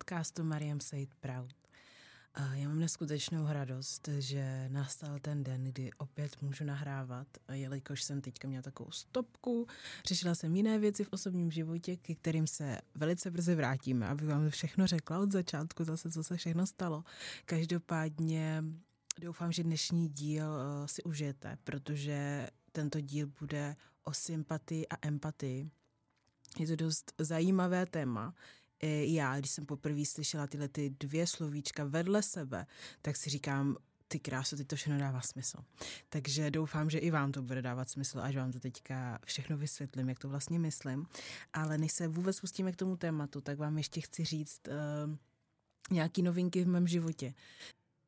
Podcastu 0.00 0.44
Mariam 0.44 0.80
Said 0.80 1.14
Proud. 1.14 1.54
Já 2.52 2.68
mám 2.68 2.80
neskutečnou 2.80 3.46
radost, 3.48 4.08
že 4.18 4.68
nastal 4.68 5.18
ten 5.18 5.44
den, 5.44 5.64
kdy 5.64 5.90
opět 5.98 6.42
můžu 6.42 6.64
nahrávat, 6.64 7.26
jelikož 7.52 8.02
jsem 8.02 8.20
teďka 8.20 8.48
měla 8.48 8.62
takovou 8.62 8.90
stopku, 8.90 9.66
řešila 10.06 10.34
jsem 10.34 10.56
jiné 10.56 10.78
věci 10.78 11.04
v 11.04 11.12
osobním 11.12 11.50
životě, 11.50 11.96
ke 11.96 12.14
kterým 12.14 12.46
se 12.46 12.78
velice 12.94 13.30
brzy 13.30 13.54
vrátíme, 13.54 14.08
aby 14.08 14.26
vám 14.26 14.50
všechno 14.50 14.86
řekla 14.86 15.18
od 15.18 15.32
začátku 15.32 15.84
zase, 15.84 16.10
co 16.10 16.24
se 16.24 16.36
všechno 16.36 16.66
stalo. 16.66 17.04
Každopádně 17.44 18.64
doufám, 19.18 19.52
že 19.52 19.62
dnešní 19.62 20.08
díl 20.08 20.44
eh, 20.44 20.88
si 20.88 21.02
užijete, 21.02 21.58
protože 21.64 22.48
tento 22.72 23.00
díl 23.00 23.26
bude 23.40 23.76
o 24.04 24.12
sympatii 24.12 24.88
a 24.88 25.06
empatii. 25.06 25.70
Je 26.58 26.66
to 26.66 26.76
dost 26.76 27.12
zajímavé 27.18 27.86
téma, 27.86 28.34
já, 28.82 29.38
když 29.38 29.50
jsem 29.50 29.66
poprvé 29.66 30.04
slyšela 30.04 30.46
tyhle 30.46 30.68
ty 30.68 30.90
dvě 30.90 31.26
slovíčka 31.26 31.84
vedle 31.84 32.22
sebe, 32.22 32.66
tak 33.02 33.16
si 33.16 33.30
říkám, 33.30 33.76
ty 34.08 34.18
krásu, 34.18 34.56
teď 34.56 34.66
to 34.66 34.76
všechno 34.76 34.98
dává 34.98 35.20
smysl. 35.20 35.58
Takže 36.08 36.50
doufám, 36.50 36.90
že 36.90 36.98
i 36.98 37.10
vám 37.10 37.32
to 37.32 37.42
bude 37.42 37.62
dávat 37.62 37.90
smysl, 37.90 38.20
až 38.20 38.36
vám 38.36 38.52
to 38.52 38.60
teďka 38.60 39.18
všechno 39.24 39.56
vysvětlím, 39.56 40.08
jak 40.08 40.18
to 40.18 40.28
vlastně 40.28 40.58
myslím. 40.58 41.06
Ale 41.52 41.78
než 41.78 41.92
se 41.92 42.08
vůbec 42.08 42.40
pustíme 42.40 42.72
k 42.72 42.76
tomu 42.76 42.96
tématu, 42.96 43.40
tak 43.40 43.58
vám 43.58 43.78
ještě 43.78 44.00
chci 44.00 44.24
říct 44.24 44.60
uh, 44.68 45.16
nějaký 45.90 46.22
novinky 46.22 46.64
v 46.64 46.68
mém 46.68 46.88
životě. 46.88 47.34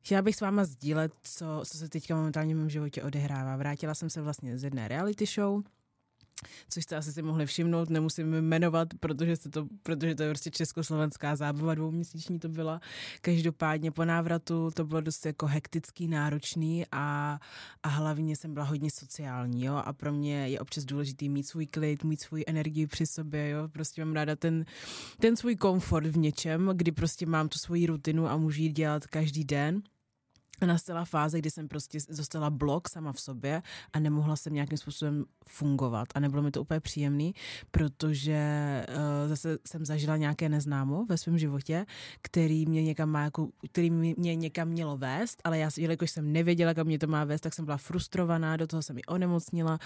Chtěla 0.01 0.21
bych 0.21 0.35
s 0.35 0.41
váma 0.41 0.65
sdílet, 0.65 1.13
co, 1.23 1.63
co 1.65 1.77
se 1.77 1.89
teďka 1.89 2.15
momentálně 2.15 2.55
v 2.55 2.57
mém 2.57 2.69
životě 2.69 3.03
odehrává. 3.03 3.57
Vrátila 3.57 3.95
jsem 3.95 4.09
se 4.09 4.21
vlastně 4.21 4.57
z 4.57 4.63
jedné 4.63 4.87
reality 4.87 5.25
show, 5.25 5.63
což 6.69 6.83
jste 6.83 6.95
asi 6.95 7.13
si 7.13 7.21
mohli 7.21 7.45
všimnout, 7.45 7.89
nemusím 7.89 8.41
jmenovat, 8.41 8.87
protože, 8.99 9.35
se 9.35 9.49
to, 9.49 9.67
protože 9.83 10.15
to 10.15 10.23
je 10.23 10.29
prostě 10.29 10.51
československá 10.51 11.35
zábava, 11.35 11.75
dvouměsíční 11.75 12.39
to 12.39 12.49
byla. 12.49 12.81
Každopádně 13.21 13.91
po 13.91 14.05
návratu 14.05 14.71
to 14.73 14.85
bylo 14.85 15.01
dost 15.01 15.25
jako 15.25 15.45
hektický, 15.45 16.07
náročný 16.07 16.85
a, 16.91 17.39
a 17.83 17.87
hlavně 17.87 18.35
jsem 18.35 18.53
byla 18.53 18.65
hodně 18.65 18.89
sociální, 18.91 19.65
jo, 19.65 19.75
a 19.85 19.93
pro 19.93 20.13
mě 20.13 20.47
je 20.47 20.59
občas 20.59 20.85
důležitý 20.85 21.29
mít 21.29 21.47
svůj 21.47 21.67
klid, 21.67 22.03
mít 22.03 22.21
svůj 22.21 22.43
energii 22.47 22.87
při 22.87 23.05
sobě, 23.05 23.49
jo, 23.49 23.67
prostě 23.67 24.05
mám 24.05 24.13
ráda 24.13 24.35
ten, 24.35 24.65
ten 25.19 25.35
svůj 25.35 25.55
komfort 25.55 26.07
v 26.07 26.17
něčem, 26.17 26.71
kdy 26.73 26.91
prostě 26.91 27.25
mám 27.25 27.49
tu 27.49 27.59
svoji 27.59 27.85
rutinu 27.85 28.27
a 28.27 28.37
můžu 28.37 28.61
jít 28.61 28.73
dělat 28.73 29.07
každý 29.07 29.43
den 29.43 29.81
nastala 30.67 31.05
fáze, 31.05 31.39
kdy 31.39 31.51
jsem 31.51 31.67
prostě 31.67 31.99
zostala 32.09 32.49
blok 32.49 32.89
sama 32.89 33.13
v 33.13 33.19
sobě 33.19 33.61
a 33.93 33.99
nemohla 33.99 34.35
jsem 34.35 34.53
nějakým 34.53 34.77
způsobem 34.77 35.25
fungovat. 35.47 36.07
A 36.15 36.19
nebylo 36.19 36.43
mi 36.43 36.51
to 36.51 36.61
úplně 36.61 36.79
příjemný, 36.79 37.35
protože 37.71 38.39
uh, 38.89 39.29
zase 39.29 39.57
jsem 39.67 39.85
zažila 39.85 40.17
nějaké 40.17 40.49
neznámo 40.49 41.05
ve 41.05 41.17
svém 41.17 41.37
životě, 41.37 41.85
který 42.21 42.65
mě 42.65 42.83
někam 42.83 43.09
má, 43.09 43.23
jako, 43.23 43.49
který 43.71 43.89
mě 43.89 44.35
někam 44.35 44.67
mělo 44.67 44.97
vést, 44.97 45.41
ale 45.43 45.57
já, 45.57 45.69
jelikož 45.77 46.11
jsem 46.11 46.33
nevěděla, 46.33 46.73
kam 46.73 46.87
mě 46.87 46.99
to 46.99 47.07
má 47.07 47.23
vést, 47.23 47.41
tak 47.41 47.53
jsem 47.53 47.65
byla 47.65 47.77
frustrovaná, 47.77 48.57
do 48.57 48.67
toho 48.67 48.81
jsem 48.81 48.97
i 48.97 49.03
onemocnila, 49.03 49.79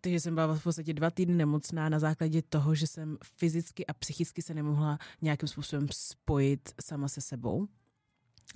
takže 0.00 0.20
jsem 0.20 0.34
byla 0.34 0.54
v 0.54 0.62
podstatě 0.62 0.92
dva 0.94 1.10
týdny 1.10 1.34
nemocná 1.34 1.88
na 1.88 1.98
základě 1.98 2.42
toho, 2.42 2.74
že 2.74 2.86
jsem 2.86 3.18
fyzicky 3.36 3.86
a 3.86 3.92
psychicky 3.92 4.42
se 4.42 4.54
nemohla 4.54 4.98
nějakým 5.22 5.48
způsobem 5.48 5.86
spojit 5.92 6.74
sama 6.80 7.08
se 7.08 7.20
sebou 7.20 7.68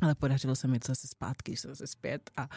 ale 0.01 0.15
podařilo 0.15 0.57
se 0.57 0.69
mi 0.69 0.79
to 0.79 0.87
zase 0.93 1.09
zpátky, 1.09 1.57
jsem 1.57 1.71
zase 1.71 1.87
zpět 1.87 2.31
a, 2.37 2.49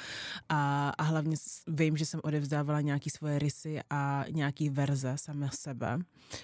a, 0.49 0.89
a 0.89 1.03
hlavně 1.03 1.35
vím, 1.67 1.97
že 1.97 2.05
jsem 2.05 2.19
odevzdávala 2.23 2.81
nějaký 2.81 3.09
svoje 3.09 3.39
rysy 3.39 3.79
a 3.89 4.25
nějaký 4.31 4.69
verze 4.69 5.13
samé 5.15 5.49
sebe, 5.53 5.99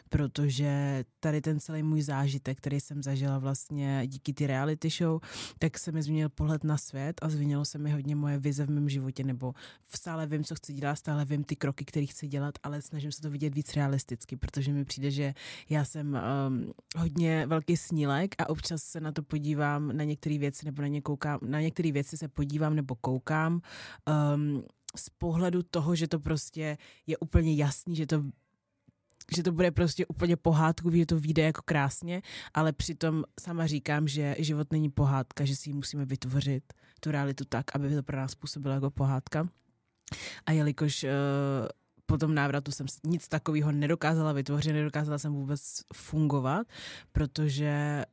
protože 0.09 1.03
tady 1.19 1.41
ten 1.41 1.59
celý 1.59 1.83
můj 1.83 2.01
zážitek, 2.01 2.57
který 2.57 2.79
jsem 2.79 3.03
zažila 3.03 3.39
vlastně 3.39 4.03
díky 4.07 4.33
ty 4.33 4.47
reality 4.47 4.89
show, 4.89 5.21
tak 5.59 5.77
se 5.77 5.91
mi 5.91 6.03
změnil 6.03 6.29
pohled 6.29 6.63
na 6.63 6.77
svět 6.77 7.19
a 7.21 7.29
změnilo 7.29 7.65
se 7.65 7.77
mi 7.77 7.91
hodně 7.91 8.15
moje 8.15 8.37
vize 8.37 8.65
v 8.65 8.69
mém 8.69 8.89
životě, 8.89 9.23
nebo 9.23 9.53
stále 9.95 10.27
vím, 10.27 10.43
co 10.43 10.55
chci 10.55 10.73
dělat, 10.73 10.95
stále 10.95 11.25
vím 11.25 11.43
ty 11.43 11.55
kroky, 11.55 11.85
které 11.85 12.05
chci 12.05 12.27
dělat, 12.27 12.55
ale 12.63 12.81
snažím 12.81 13.11
se 13.11 13.21
to 13.21 13.29
vidět 13.29 13.55
víc 13.55 13.75
realisticky, 13.75 14.35
protože 14.35 14.73
mi 14.73 14.85
přijde, 14.85 15.11
že 15.11 15.33
já 15.69 15.85
jsem 15.85 16.19
um, 16.47 16.73
hodně 16.97 17.45
velký 17.47 17.77
snílek 17.77 18.35
a 18.37 18.49
občas 18.49 18.83
se 18.83 18.99
na 18.99 19.11
to 19.11 19.23
podívám 19.23 19.97
na 19.97 20.03
některé 20.03 20.37
věci 20.37 20.65
nebo 20.65 20.76
na 20.81 20.87
na 20.87 20.87
ně 20.87 21.01
koukám, 21.01 21.39
na 21.41 21.61
některé 21.61 21.91
věci 21.91 22.17
se 22.17 22.27
podívám 22.27 22.75
nebo 22.75 22.95
koukám 22.95 23.61
um, 24.33 24.63
z 24.95 25.09
pohledu 25.09 25.63
toho, 25.63 25.95
že 25.95 26.07
to 26.07 26.19
prostě 26.19 26.77
je 27.07 27.17
úplně 27.17 27.55
jasný, 27.55 27.95
že 27.95 28.05
to 28.05 28.23
že 29.35 29.43
to 29.43 29.51
bude 29.51 29.71
prostě 29.71 30.05
úplně 30.05 30.35
pohádkový, 30.35 30.99
že 30.99 31.05
to 31.05 31.19
vyjde 31.19 31.43
jako 31.43 31.61
krásně, 31.65 32.21
ale 32.53 32.73
přitom 32.73 33.23
sama 33.39 33.67
říkám, 33.67 34.07
že 34.07 34.35
život 34.39 34.71
není 34.71 34.89
pohádka, 34.89 35.45
že 35.45 35.55
si 35.55 35.69
ji 35.69 35.73
musíme 35.73 36.05
vytvořit, 36.05 36.63
tu 36.99 37.11
realitu 37.11 37.45
tak, 37.49 37.75
aby 37.75 37.95
to 37.95 38.03
pro 38.03 38.17
nás 38.17 38.35
působilo 38.35 38.75
jako 38.75 38.91
pohádka. 38.91 39.49
A 40.45 40.51
jelikož 40.51 41.03
uh, 41.03 41.09
po 42.05 42.17
tom 42.17 42.35
návratu 42.35 42.71
jsem 42.71 42.85
nic 43.03 43.27
takového 43.27 43.71
nedokázala 43.71 44.33
vytvořit, 44.33 44.73
nedokázala 44.73 45.17
jsem 45.17 45.33
vůbec 45.33 45.81
fungovat, 45.93 46.67
protože 47.11 48.03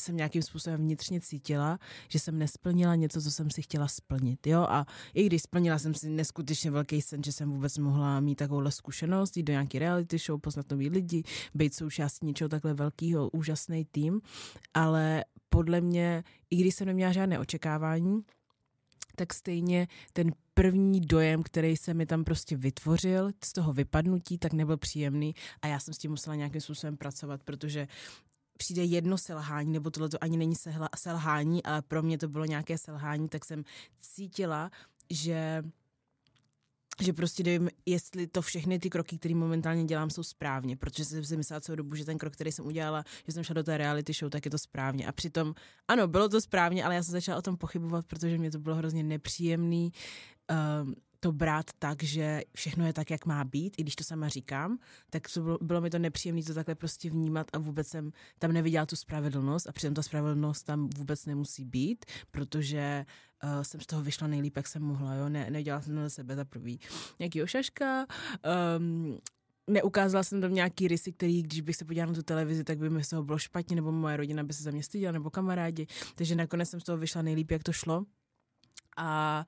jsem 0.00 0.16
nějakým 0.16 0.42
způsobem 0.42 0.80
vnitřně 0.80 1.20
cítila, 1.20 1.78
že 2.08 2.18
jsem 2.18 2.38
nesplnila 2.38 2.94
něco, 2.94 3.22
co 3.22 3.30
jsem 3.30 3.50
si 3.50 3.62
chtěla 3.62 3.88
splnit. 3.88 4.46
Jo? 4.46 4.60
A 4.60 4.86
i 5.14 5.26
když 5.26 5.42
splnila 5.42 5.78
jsem 5.78 5.94
si 5.94 6.08
neskutečně 6.08 6.70
velký 6.70 7.02
sen, 7.02 7.22
že 7.24 7.32
jsem 7.32 7.50
vůbec 7.50 7.78
mohla 7.78 8.20
mít 8.20 8.34
takovouhle 8.34 8.72
zkušenost, 8.72 9.36
jít 9.36 9.42
do 9.42 9.52
nějaký 9.52 9.78
reality 9.78 10.18
show, 10.18 10.40
poznat 10.40 10.70
nový 10.70 10.88
lidi, 10.88 11.22
být 11.54 11.74
součástí 11.74 12.26
něčeho 12.26 12.48
takhle 12.48 12.74
velkého, 12.74 13.30
úžasný 13.30 13.84
tým, 13.84 14.20
ale 14.74 15.24
podle 15.48 15.80
mě, 15.80 16.24
i 16.50 16.56
když 16.56 16.74
jsem 16.74 16.86
neměla 16.86 17.12
žádné 17.12 17.38
očekávání, 17.38 18.22
tak 19.16 19.34
stejně 19.34 19.88
ten 20.12 20.30
první 20.54 21.00
dojem, 21.00 21.42
který 21.42 21.76
se 21.76 21.94
mi 21.94 22.06
tam 22.06 22.24
prostě 22.24 22.56
vytvořil 22.56 23.30
z 23.44 23.52
toho 23.52 23.72
vypadnutí, 23.72 24.38
tak 24.38 24.52
nebyl 24.52 24.76
příjemný 24.76 25.34
a 25.62 25.66
já 25.66 25.78
jsem 25.78 25.94
s 25.94 25.98
tím 25.98 26.10
musela 26.10 26.36
nějakým 26.36 26.60
způsobem 26.60 26.96
pracovat, 26.96 27.42
protože 27.42 27.88
přijde 28.58 28.84
jedno 28.84 29.18
selhání, 29.18 29.72
nebo 29.72 29.90
tohle 29.90 30.08
to 30.08 30.24
ani 30.24 30.36
není 30.36 30.54
selhání, 30.96 31.62
ale 31.62 31.82
pro 31.82 32.02
mě 32.02 32.18
to 32.18 32.28
bylo 32.28 32.44
nějaké 32.44 32.78
selhání, 32.78 33.28
tak 33.28 33.44
jsem 33.44 33.64
cítila, 34.00 34.70
že 35.10 35.62
že 37.00 37.12
prostě 37.12 37.42
nevím, 37.42 37.70
jestli 37.86 38.26
to 38.26 38.42
všechny 38.42 38.78
ty 38.78 38.90
kroky, 38.90 39.18
které 39.18 39.34
momentálně 39.34 39.84
dělám, 39.84 40.10
jsou 40.10 40.22
správně, 40.22 40.76
protože 40.76 41.04
jsem 41.04 41.24
si 41.24 41.36
myslela 41.36 41.60
celou 41.60 41.76
dobu, 41.76 41.96
že 41.96 42.04
ten 42.04 42.18
krok, 42.18 42.32
který 42.32 42.52
jsem 42.52 42.66
udělala, 42.66 43.04
že 43.26 43.32
jsem 43.32 43.44
šla 43.44 43.54
do 43.54 43.62
té 43.62 43.78
reality 43.78 44.12
show, 44.12 44.30
tak 44.30 44.44
je 44.44 44.50
to 44.50 44.58
správně. 44.58 45.06
A 45.06 45.12
přitom, 45.12 45.54
ano, 45.88 46.08
bylo 46.08 46.28
to 46.28 46.40
správně, 46.40 46.84
ale 46.84 46.94
já 46.94 47.02
jsem 47.02 47.12
začala 47.12 47.38
o 47.38 47.42
tom 47.42 47.56
pochybovat, 47.56 48.06
protože 48.06 48.38
mě 48.38 48.50
to 48.50 48.58
bylo 48.58 48.76
hrozně 48.76 49.02
nepříjemný. 49.02 49.92
Um, 50.82 50.94
to 51.24 51.32
brát 51.32 51.70
tak, 51.78 52.02
že 52.02 52.42
všechno 52.54 52.86
je 52.86 52.92
tak, 52.92 53.10
jak 53.10 53.26
má 53.26 53.44
být, 53.44 53.78
i 53.78 53.82
když 53.82 53.96
to 53.96 54.04
sama 54.04 54.28
říkám, 54.28 54.78
tak 55.10 55.22
to 55.34 55.40
bylo, 55.40 55.58
bylo 55.62 55.80
mi 55.80 55.90
to 55.90 55.98
nepříjemné 55.98 56.42
to 56.42 56.54
takhle 56.54 56.74
prostě 56.74 57.10
vnímat 57.10 57.46
a 57.52 57.58
vůbec 57.58 57.88
jsem 57.88 58.12
tam 58.38 58.52
neviděla 58.52 58.86
tu 58.86 58.96
spravedlnost 58.96 59.66
a 59.66 59.72
přitom 59.72 59.94
ta 59.94 60.02
spravedlnost 60.02 60.66
tam 60.66 60.90
vůbec 60.96 61.26
nemusí 61.26 61.64
být, 61.64 62.04
protože 62.30 63.06
uh, 63.44 63.62
jsem 63.62 63.80
z 63.80 63.86
toho 63.86 64.02
vyšla 64.02 64.26
nejlíp, 64.26 64.56
jak 64.56 64.66
jsem 64.66 64.82
mohla, 64.82 65.14
jo, 65.14 65.28
ne, 65.28 65.50
nedělala 65.50 65.82
jsem 65.82 65.94
na 65.94 66.08
sebe 66.08 66.36
za 66.36 66.44
prvý 66.44 66.80
nějaký 67.18 67.42
ošaška, 67.42 68.06
um, 68.78 69.18
neukázala 69.70 70.22
jsem 70.22 70.40
tam 70.40 70.54
nějaký 70.54 70.88
rysy, 70.88 71.12
který, 71.12 71.42
když 71.42 71.60
bych 71.60 71.76
se 71.76 71.84
podívala 71.84 72.12
na 72.12 72.14
tu 72.14 72.22
televizi, 72.22 72.64
tak 72.64 72.78
by 72.78 72.90
mi 72.90 73.04
z 73.04 73.08
toho 73.08 73.22
bylo 73.22 73.38
špatně, 73.38 73.76
nebo 73.76 73.92
moje 73.92 74.16
rodina 74.16 74.44
by 74.44 74.52
se 74.52 74.62
za 74.62 74.70
mě 74.70 74.82
styděla, 74.82 75.12
nebo 75.12 75.30
kamarádi. 75.30 75.86
Takže 76.14 76.34
nakonec 76.34 76.70
jsem 76.70 76.80
z 76.80 76.84
toho 76.84 76.98
vyšla 76.98 77.22
nejlíp, 77.22 77.50
jak 77.50 77.62
to 77.62 77.72
šlo. 77.72 78.04
A 78.96 79.46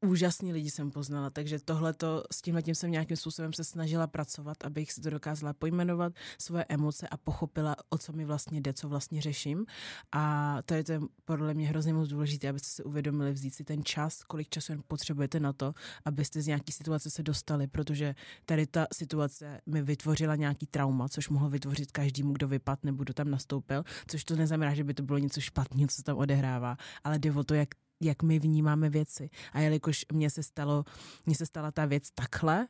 úžasní 0.00 0.52
lidi 0.52 0.70
jsem 0.70 0.90
poznala, 0.90 1.30
takže 1.30 1.58
tohleto, 1.58 2.24
s 2.32 2.42
tímhle 2.42 2.62
tím 2.62 2.74
jsem 2.74 2.90
nějakým 2.90 3.16
způsobem 3.16 3.52
se 3.52 3.64
snažila 3.64 4.06
pracovat, 4.06 4.56
abych 4.64 4.92
si 4.92 5.00
to 5.00 5.10
dokázala 5.10 5.52
pojmenovat, 5.52 6.12
svoje 6.40 6.64
emoce 6.68 7.08
a 7.08 7.16
pochopila, 7.16 7.76
o 7.90 7.98
co 7.98 8.12
mi 8.12 8.24
vlastně 8.24 8.60
jde, 8.60 8.72
co 8.72 8.88
vlastně 8.88 9.22
řeším. 9.22 9.66
A 10.12 10.56
to 10.64 10.74
je 10.74 10.84
podle 11.24 11.54
mě 11.54 11.68
hrozně 11.68 11.94
moc 11.94 12.08
důležité, 12.08 12.48
abyste 12.48 12.68
si 12.68 12.84
uvědomili 12.84 13.32
vzít 13.32 13.54
si 13.54 13.64
ten 13.64 13.84
čas, 13.84 14.22
kolik 14.22 14.48
času 14.48 14.72
jen 14.72 14.82
potřebujete 14.88 15.40
na 15.40 15.52
to, 15.52 15.74
abyste 16.04 16.42
z 16.42 16.46
nějaké 16.46 16.72
situace 16.72 17.10
se 17.10 17.22
dostali, 17.22 17.66
protože 17.66 18.14
tady 18.46 18.66
ta 18.66 18.86
situace 18.92 19.60
mi 19.66 19.82
vytvořila 19.82 20.36
nějaký 20.36 20.66
trauma, 20.66 21.08
což 21.08 21.28
mohlo 21.28 21.50
vytvořit 21.50 21.92
každému, 21.92 22.32
kdo 22.32 22.48
vypad 22.48 22.84
nebo 22.84 23.02
kdo 23.02 23.14
tam 23.14 23.30
nastoupil, 23.30 23.84
což 24.06 24.24
to 24.24 24.36
neznamená, 24.36 24.74
že 24.74 24.84
by 24.84 24.94
to 24.94 25.02
bylo 25.02 25.18
něco 25.18 25.40
špatného, 25.40 25.88
co 25.88 25.96
se 25.96 26.02
tam 26.02 26.16
odehrává, 26.16 26.76
ale 27.04 27.18
jde 27.18 27.32
o 27.32 27.44
to, 27.44 27.54
jak 27.54 27.68
jak 28.00 28.22
my 28.22 28.38
vnímáme 28.38 28.90
věci. 28.90 29.30
A 29.52 29.60
jelikož 29.60 30.06
mně 30.12 30.30
se 30.30 30.42
stalo, 30.42 30.84
mně 31.26 31.34
se 31.34 31.46
stala 31.46 31.70
ta 31.70 31.86
věc 31.86 32.10
takhle, 32.14 32.66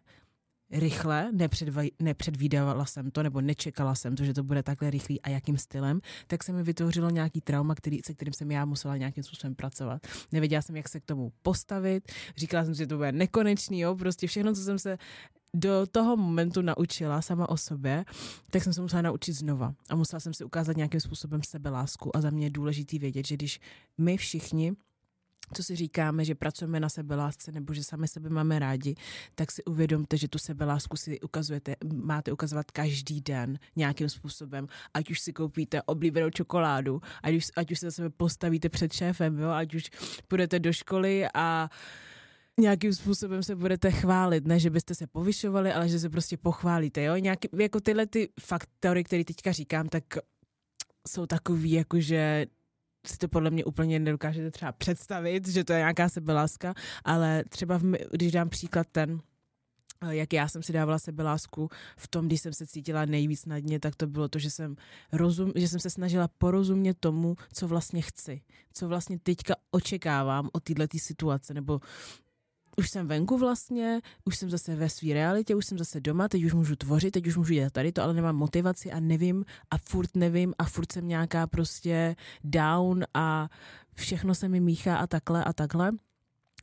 rychle, 0.70 1.32
nepředva, 1.32 1.82
nepředvídávala 2.00 2.84
jsem 2.84 3.10
to, 3.10 3.22
nebo 3.22 3.40
nečekala 3.40 3.94
jsem 3.94 4.16
to, 4.16 4.24
že 4.24 4.34
to 4.34 4.42
bude 4.42 4.62
takhle 4.62 4.90
rychlý 4.90 5.22
a 5.22 5.28
jakým 5.28 5.58
stylem, 5.58 6.00
tak 6.26 6.44
se 6.44 6.52
mi 6.52 6.62
vytvořilo 6.62 7.10
nějaký 7.10 7.40
trauma, 7.40 7.74
který, 7.74 8.00
se 8.06 8.14
kterým 8.14 8.34
jsem 8.34 8.50
já 8.50 8.64
musela 8.64 8.96
nějakým 8.96 9.24
způsobem 9.24 9.54
pracovat. 9.54 10.06
Nevěděla 10.32 10.62
jsem, 10.62 10.76
jak 10.76 10.88
se 10.88 11.00
k 11.00 11.04
tomu 11.04 11.32
postavit, 11.42 12.12
říkala 12.36 12.64
jsem 12.64 12.74
si, 12.74 12.78
že 12.78 12.86
to 12.86 12.96
bude 12.96 13.12
nekonečný, 13.12 13.80
jo, 13.80 13.96
prostě 13.96 14.26
všechno, 14.26 14.54
co 14.54 14.60
jsem 14.60 14.78
se 14.78 14.98
do 15.54 15.86
toho 15.86 16.16
momentu 16.16 16.62
naučila 16.62 17.22
sama 17.22 17.48
o 17.48 17.56
sobě, 17.56 18.04
tak 18.50 18.62
jsem 18.62 18.72
se 18.72 18.80
musela 18.80 19.02
naučit 19.02 19.32
znova. 19.32 19.74
A 19.90 19.96
musela 19.96 20.20
jsem 20.20 20.34
si 20.34 20.44
ukázat 20.44 20.76
nějakým 20.76 21.00
způsobem 21.00 21.40
sebelásku. 21.42 22.16
A 22.16 22.20
za 22.20 22.30
mě 22.30 22.46
je 22.46 22.50
důležité 22.50 22.98
vědět, 22.98 23.26
že 23.26 23.34
když 23.34 23.60
my 23.98 24.16
všichni 24.16 24.72
co 25.52 25.62
si 25.62 25.76
říkáme, 25.76 26.24
že 26.24 26.34
pracujeme 26.34 26.80
na 26.80 26.88
sebelásce 26.88 27.52
nebo 27.52 27.74
že 27.74 27.84
sami 27.84 28.08
sebe 28.08 28.30
máme 28.30 28.58
rádi, 28.58 28.94
tak 29.34 29.52
si 29.52 29.64
uvědomte, 29.64 30.16
že 30.16 30.28
tu 30.28 30.38
sebelásku 30.38 30.96
si 30.96 31.20
ukazujete, 31.20 31.76
máte 31.94 32.32
ukazovat 32.32 32.70
každý 32.70 33.20
den 33.20 33.58
nějakým 33.76 34.08
způsobem. 34.08 34.66
Ať 34.94 35.10
už 35.10 35.20
si 35.20 35.32
koupíte 35.32 35.82
oblíbenou 35.82 36.30
čokoládu, 36.30 37.00
ať 37.22 37.34
už, 37.34 37.46
ať 37.56 37.72
už 37.72 37.78
se 37.78 37.86
za 37.86 37.90
sebe 37.90 38.10
postavíte 38.10 38.68
před 38.68 38.92
šéfem, 38.92 39.38
jo? 39.38 39.50
ať 39.50 39.74
už 39.74 39.90
půjdete 40.28 40.58
do 40.58 40.72
školy 40.72 41.26
a 41.34 41.70
nějakým 42.60 42.92
způsobem 42.92 43.42
se 43.42 43.56
budete 43.56 43.90
chválit, 43.90 44.46
ne, 44.46 44.58
že 44.58 44.70
byste 44.70 44.94
se 44.94 45.06
povyšovali, 45.06 45.72
ale 45.72 45.88
že 45.88 45.98
se 45.98 46.10
prostě 46.10 46.36
pochválíte, 46.36 47.02
jo, 47.02 47.16
nějaký, 47.16 47.48
jako 47.58 47.80
tyhle 47.80 48.06
ty 48.06 48.28
faktory, 48.40 49.04
které 49.04 49.24
teďka 49.24 49.52
říkám, 49.52 49.88
tak 49.88 50.04
jsou 51.08 51.26
takový, 51.26 51.70
jako 51.72 52.00
že 52.00 52.46
si 53.08 53.18
to 53.18 53.28
podle 53.28 53.50
mě 53.50 53.64
úplně 53.64 53.98
nedokážete 53.98 54.50
třeba 54.50 54.72
představit, 54.72 55.48
že 55.48 55.64
to 55.64 55.72
je 55.72 55.78
nějaká 55.78 56.08
sebeláska, 56.08 56.74
ale 57.04 57.44
třeba, 57.48 57.78
v, 57.78 57.82
když 58.10 58.32
dám 58.32 58.48
příklad 58.48 58.86
ten, 58.92 59.20
jak 60.10 60.32
já 60.32 60.48
jsem 60.48 60.62
si 60.62 60.72
dávala 60.72 60.98
sebelásku 60.98 61.68
v 61.96 62.08
tom, 62.08 62.26
když 62.26 62.40
jsem 62.40 62.52
se 62.52 62.66
cítila 62.66 63.04
nejvíc 63.04 63.46
na 63.46 63.58
dně, 63.58 63.80
tak 63.80 63.96
to 63.96 64.06
bylo 64.06 64.28
to, 64.28 64.38
že 64.38 64.50
jsem, 64.50 64.76
rozum, 65.12 65.52
že 65.54 65.68
jsem 65.68 65.80
se 65.80 65.90
snažila 65.90 66.28
porozumět 66.28 66.94
tomu, 67.00 67.36
co 67.52 67.68
vlastně 67.68 68.02
chci, 68.02 68.42
co 68.72 68.88
vlastně 68.88 69.18
teďka 69.18 69.54
očekávám 69.70 70.50
od 70.52 70.62
této 70.62 70.98
situace, 70.98 71.54
nebo 71.54 71.80
už 72.76 72.90
jsem 72.90 73.06
venku 73.06 73.38
vlastně, 73.38 74.00
už 74.24 74.36
jsem 74.36 74.50
zase 74.50 74.76
ve 74.76 74.88
své 74.88 75.14
realitě, 75.14 75.54
už 75.54 75.66
jsem 75.66 75.78
zase 75.78 76.00
doma, 76.00 76.28
teď 76.28 76.44
už 76.44 76.52
můžu 76.52 76.76
tvořit, 76.76 77.10
teď 77.10 77.26
už 77.26 77.36
můžu 77.36 77.54
dělat 77.54 77.72
tady 77.72 77.92
to, 77.92 78.02
ale 78.02 78.14
nemám 78.14 78.36
motivaci 78.36 78.92
a 78.92 79.00
nevím 79.00 79.44
a 79.70 79.78
furt 79.78 80.16
nevím 80.16 80.54
a 80.58 80.64
furt 80.64 80.92
jsem 80.92 81.08
nějaká 81.08 81.46
prostě 81.46 82.16
down 82.44 83.04
a 83.14 83.48
všechno 83.94 84.34
se 84.34 84.48
mi 84.48 84.60
míchá 84.60 84.96
a 84.96 85.06
takhle 85.06 85.44
a 85.44 85.52
takhle. 85.52 85.92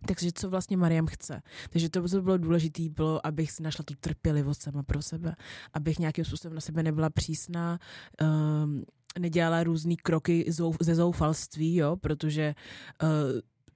Takže 0.07 0.31
co 0.35 0.49
vlastně 0.49 0.77
Mariam 0.77 1.07
chce. 1.07 1.41
Takže 1.69 1.89
to, 1.89 2.07
co 2.07 2.21
bylo 2.21 2.37
důležité, 2.37 2.89
bylo, 2.89 3.27
abych 3.27 3.51
si 3.51 3.63
našla 3.63 3.83
tu 3.87 3.93
trpělivost 3.99 4.61
sama 4.61 4.83
pro 4.83 5.01
sebe, 5.01 5.35
abych 5.73 5.99
nějakým 5.99 6.25
způsobem 6.25 6.55
na 6.55 6.61
sebe 6.61 6.83
nebyla 6.83 7.09
přísná, 7.09 7.79
um, 8.21 8.83
nedělala 9.19 9.63
různé 9.63 9.95
kroky 10.03 10.45
ze 10.81 10.95
zoufalství, 10.95 11.75
jo, 11.75 11.95
protože 11.95 12.55
uh, 13.03 13.09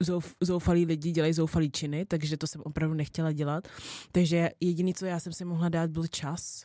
zouf, 0.00 0.34
zoufalí 0.40 0.86
lidi 0.86 1.10
dělají 1.10 1.32
zoufalý 1.32 1.70
činy, 1.70 2.06
takže 2.06 2.36
to 2.36 2.46
jsem 2.46 2.60
opravdu 2.64 2.94
nechtěla 2.94 3.32
dělat. 3.32 3.68
Takže 4.12 4.50
jediné, 4.60 4.92
co 4.92 5.06
já 5.06 5.20
jsem 5.20 5.32
si 5.32 5.44
mohla 5.44 5.68
dát, 5.68 5.90
byl 5.90 6.06
čas. 6.06 6.64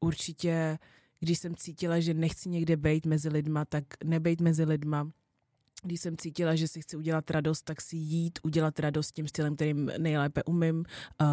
Určitě, 0.00 0.78
když 1.20 1.38
jsem 1.38 1.54
cítila, 1.54 2.00
že 2.00 2.14
nechci 2.14 2.48
někde 2.48 2.76
být 2.76 3.06
mezi 3.06 3.28
lidma, 3.28 3.64
tak 3.64 3.84
nebejt 4.04 4.40
mezi 4.40 4.64
lidma, 4.64 5.10
když 5.82 6.00
jsem 6.00 6.16
cítila, 6.16 6.54
že 6.54 6.68
si 6.68 6.80
chci 6.80 6.96
udělat 6.96 7.30
radost, 7.30 7.62
tak 7.62 7.80
si 7.80 7.96
jít, 7.96 8.38
udělat 8.42 8.78
radost 8.78 9.12
tím 9.12 9.28
stylem, 9.28 9.54
kterým 9.54 9.90
nejlépe 9.98 10.42
umím, 10.44 10.84
uh, 11.20 11.26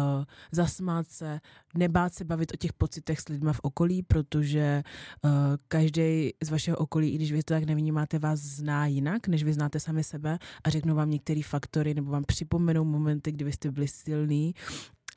zasmát 0.52 1.08
se, 1.08 1.40
nebát 1.74 2.14
se 2.14 2.24
bavit 2.24 2.52
o 2.54 2.56
těch 2.56 2.72
pocitech 2.72 3.20
s 3.20 3.28
lidma 3.28 3.52
v 3.52 3.60
okolí, 3.62 4.02
protože 4.02 4.82
uh, 5.24 5.30
každý 5.68 6.30
z 6.42 6.50
vašeho 6.50 6.76
okolí, 6.76 7.10
i 7.10 7.14
když 7.14 7.32
vy 7.32 7.42
to 7.42 7.54
tak 7.54 7.64
nevnímáte, 7.64 8.18
vás 8.18 8.40
zná 8.40 8.86
jinak, 8.86 9.28
než 9.28 9.44
vy 9.44 9.52
znáte 9.52 9.80
sami 9.80 10.04
sebe 10.04 10.38
a 10.64 10.70
řeknou 10.70 10.94
vám 10.94 11.10
některé 11.10 11.40
faktory 11.44 11.94
nebo 11.94 12.10
vám 12.10 12.24
připomenou 12.24 12.84
momenty, 12.84 13.32
kdy 13.32 13.44
vy 13.44 13.52
jste 13.52 13.70
byli 13.70 13.88
silný 13.88 14.54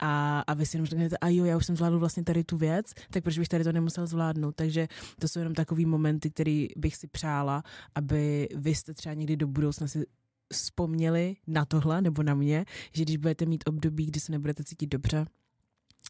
a, 0.04 0.40
a 0.46 0.54
vy 0.54 0.66
si 0.66 0.76
jenom 0.76 0.86
řeknete, 0.86 1.16
a 1.16 1.28
jo, 1.28 1.44
já 1.44 1.56
už 1.56 1.66
jsem 1.66 1.76
zvládl 1.76 1.98
vlastně 1.98 2.24
tady 2.24 2.44
tu 2.44 2.56
věc, 2.56 2.94
tak 3.10 3.22
proč 3.22 3.38
bych 3.38 3.48
tady 3.48 3.64
to 3.64 3.72
nemusel 3.72 4.06
zvládnout. 4.06 4.54
Takže 4.56 4.88
to 5.20 5.28
jsou 5.28 5.38
jenom 5.38 5.54
takový 5.54 5.86
momenty, 5.86 6.30
který 6.30 6.68
bych 6.76 6.96
si 6.96 7.06
přála, 7.06 7.62
aby 7.94 8.48
vy 8.54 8.74
jste 8.74 8.94
třeba 8.94 9.14
někdy 9.14 9.36
do 9.36 9.46
budoucna 9.46 9.86
si 9.86 10.04
vzpomněli 10.52 11.36
na 11.46 11.64
tohle 11.64 12.02
nebo 12.02 12.22
na 12.22 12.34
mě, 12.34 12.64
že 12.92 13.02
když 13.02 13.16
budete 13.16 13.46
mít 13.46 13.64
období, 13.68 14.06
kdy 14.06 14.20
se 14.20 14.32
nebudete 14.32 14.64
cítit 14.64 14.86
dobře, 14.86 15.26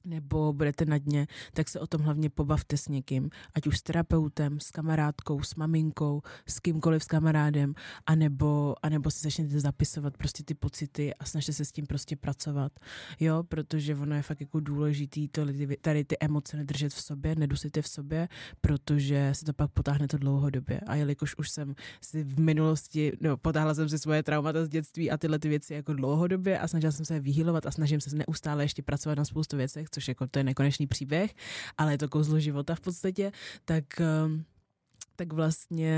nebo 0.04 0.52
budete 0.52 0.84
na 0.84 0.98
dně, 0.98 1.26
tak 1.52 1.68
se 1.68 1.80
o 1.80 1.86
tom 1.86 2.00
hlavně 2.00 2.30
pobavte 2.30 2.76
s 2.76 2.88
někým, 2.88 3.30
ať 3.54 3.66
už 3.66 3.78
s 3.78 3.82
terapeutem, 3.82 4.60
s 4.60 4.70
kamarádkou, 4.70 5.42
s 5.42 5.54
maminkou, 5.54 6.22
s 6.48 6.60
kýmkoliv, 6.60 7.04
s 7.04 7.06
kamarádem, 7.06 7.74
anebo, 8.06 8.74
anebo 8.82 9.10
si 9.10 9.20
začněte 9.22 9.60
zapisovat 9.60 10.16
prostě 10.16 10.42
ty 10.44 10.54
pocity 10.54 11.14
a 11.14 11.24
snažte 11.24 11.52
se 11.52 11.64
s 11.64 11.72
tím 11.72 11.86
prostě 11.86 12.16
pracovat, 12.16 12.72
jo, 13.20 13.42
protože 13.42 13.94
ono 13.96 14.16
je 14.16 14.22
fakt 14.22 14.40
jako 14.40 14.60
důležitý 14.60 15.28
to, 15.28 15.46
tady 15.80 16.04
ty 16.04 16.16
emoce 16.20 16.56
nedržet 16.56 16.92
v 16.92 17.02
sobě, 17.02 17.34
nedusit 17.34 17.76
je 17.76 17.82
v 17.82 17.88
sobě, 17.88 18.28
protože 18.60 19.30
se 19.32 19.44
to 19.44 19.52
pak 19.52 19.70
potáhne 19.70 20.08
to 20.08 20.18
dlouhodobě. 20.18 20.80
A 20.80 20.94
jelikož 20.94 21.34
už 21.38 21.50
jsem 21.50 21.74
si 22.00 22.24
v 22.24 22.40
minulosti, 22.40 23.12
no, 23.20 23.36
potáhla 23.36 23.74
jsem 23.74 23.88
si 23.88 23.98
svoje 23.98 24.22
traumata 24.22 24.64
z 24.64 24.68
dětství 24.68 25.10
a 25.10 25.16
tyhle 25.18 25.38
ty 25.38 25.48
věci 25.48 25.74
jako 25.74 25.94
dlouhodobě 25.94 26.58
a 26.58 26.68
snažila 26.68 26.92
jsem 26.92 27.04
se 27.04 27.14
je 27.14 27.20
vyhýlovat 27.20 27.66
a 27.66 27.70
snažím 27.70 28.00
se 28.00 28.16
neustále 28.16 28.64
ještě 28.64 28.82
pracovat 28.82 29.18
na 29.18 29.24
spoustu 29.24 29.56
věcech, 29.56 29.90
což 29.94 30.08
jako 30.08 30.26
to 30.26 30.38
je 30.38 30.44
nekonečný 30.44 30.86
příběh, 30.86 31.34
ale 31.78 31.92
je 31.92 31.98
to 31.98 32.08
kouzlo 32.08 32.40
života 32.40 32.74
v 32.74 32.80
podstatě, 32.80 33.32
tak 33.64 33.84
um, 34.26 34.44
tak 35.16 35.32
vlastně, 35.32 35.96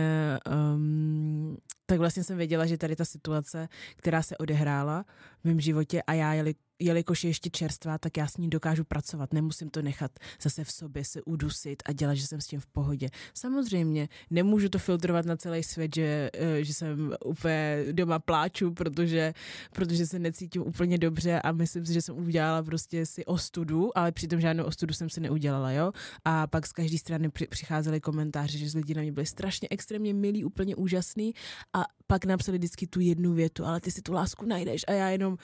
um, 0.74 1.56
tak 1.86 1.98
vlastně 1.98 2.24
jsem 2.24 2.36
věděla, 2.36 2.66
že 2.66 2.78
tady 2.78 2.96
ta 2.96 3.04
situace, 3.04 3.68
která 3.96 4.22
se 4.22 4.36
odehrála 4.36 5.04
mém 5.46 5.60
životě 5.60 6.02
a 6.02 6.12
já, 6.12 6.34
jeli, 6.34 6.54
jelikož 6.78 7.24
je 7.24 7.30
ještě 7.30 7.50
čerstvá, 7.50 7.98
tak 7.98 8.16
já 8.16 8.26
s 8.26 8.36
ní 8.36 8.50
dokážu 8.50 8.84
pracovat. 8.84 9.32
Nemusím 9.32 9.70
to 9.70 9.82
nechat 9.82 10.10
zase 10.42 10.64
v 10.64 10.72
sobě 10.72 11.04
se 11.04 11.22
udusit 11.22 11.82
a 11.86 11.92
dělat, 11.92 12.14
že 12.14 12.26
jsem 12.26 12.40
s 12.40 12.46
tím 12.46 12.60
v 12.60 12.66
pohodě. 12.66 13.08
Samozřejmě 13.34 14.08
nemůžu 14.30 14.68
to 14.68 14.78
filtrovat 14.78 15.26
na 15.26 15.36
celý 15.36 15.62
svět, 15.62 15.94
že, 15.94 16.30
eh, 16.34 16.64
že 16.64 16.74
jsem 16.74 17.14
úplně 17.24 17.84
doma 17.92 18.18
pláču, 18.18 18.70
protože, 18.70 19.32
protože 19.72 20.06
se 20.06 20.18
necítím 20.18 20.62
úplně 20.62 20.98
dobře 20.98 21.40
a 21.40 21.52
myslím 21.52 21.86
si, 21.86 21.92
že 21.92 22.02
jsem 22.02 22.16
udělala 22.18 22.62
prostě 22.62 23.06
si 23.06 23.24
ostudu, 23.24 23.98
ale 23.98 24.12
přitom 24.12 24.40
žádnou 24.40 24.64
ostudu 24.64 24.94
jsem 24.94 25.10
si 25.10 25.20
neudělala, 25.20 25.70
jo. 25.70 25.92
A 26.24 26.46
pak 26.46 26.66
z 26.66 26.72
každé 26.72 26.98
strany 26.98 27.28
při, 27.28 27.46
přicházely 27.46 28.00
komentáře, 28.00 28.58
že 28.58 28.70
z 28.70 28.74
lidí 28.74 28.94
na 28.94 29.02
mě 29.02 29.12
byli 29.12 29.26
strašně 29.26 29.68
extrémně 29.70 30.14
milí, 30.14 30.44
úplně 30.44 30.76
úžasný 30.76 31.32
a 31.72 31.84
pak 32.06 32.24
napsali 32.24 32.58
vždycky 32.58 32.86
tu 32.86 33.00
jednu 33.00 33.32
větu, 33.32 33.64
ale 33.64 33.80
ty 33.80 33.90
si 33.90 34.02
tu 34.02 34.12
lásku 34.12 34.46
najdeš 34.46 34.84
a 34.88 34.92
já 34.92 35.08
jenom 35.08 35.36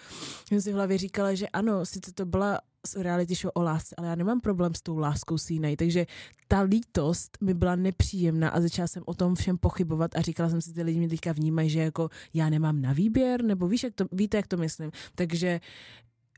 jsem 0.49 0.61
si 0.61 0.73
v 0.73 0.75
hlavě 0.75 0.99
říkala, 0.99 1.35
že 1.35 1.49
ano, 1.49 1.87
sice 1.87 2.13
to 2.13 2.27
byla 2.27 2.59
reality 2.97 3.35
show 3.35 3.51
o 3.55 3.63
lásce, 3.63 3.95
ale 3.99 4.09
já 4.09 4.15
nemám 4.15 4.41
problém 4.41 4.75
s 4.75 4.83
tou 4.83 4.99
láskou 4.99 5.39
si 5.39 5.53
jinej, 5.53 5.77
takže 5.77 6.07
ta 6.49 6.61
lítost 6.61 7.39
mi 7.41 7.55
byla 7.55 7.77
nepříjemná 7.77 8.49
a 8.49 8.61
začala 8.61 8.89
jsem 8.89 9.03
o 9.07 9.15
tom 9.15 9.35
všem 9.35 9.59
pochybovat 9.59 10.17
a 10.17 10.21
říkala 10.21 10.51
jsem 10.51 10.61
si, 10.61 10.73
ty 10.73 10.83
lidi 10.83 10.99
mě 10.99 11.09
teďka 11.09 11.33
vnímají, 11.33 11.71
že 11.71 11.81
jako 11.81 12.09
já 12.35 12.51
nemám 12.51 12.83
na 12.83 12.93
výběr, 12.93 13.45
nebo 13.45 13.69
víš, 13.69 13.83
jak 13.83 13.95
to, 13.95 14.05
víte, 14.13 14.37
jak 14.37 14.47
to 14.47 14.57
myslím. 14.57 14.91
Takže 15.15 15.61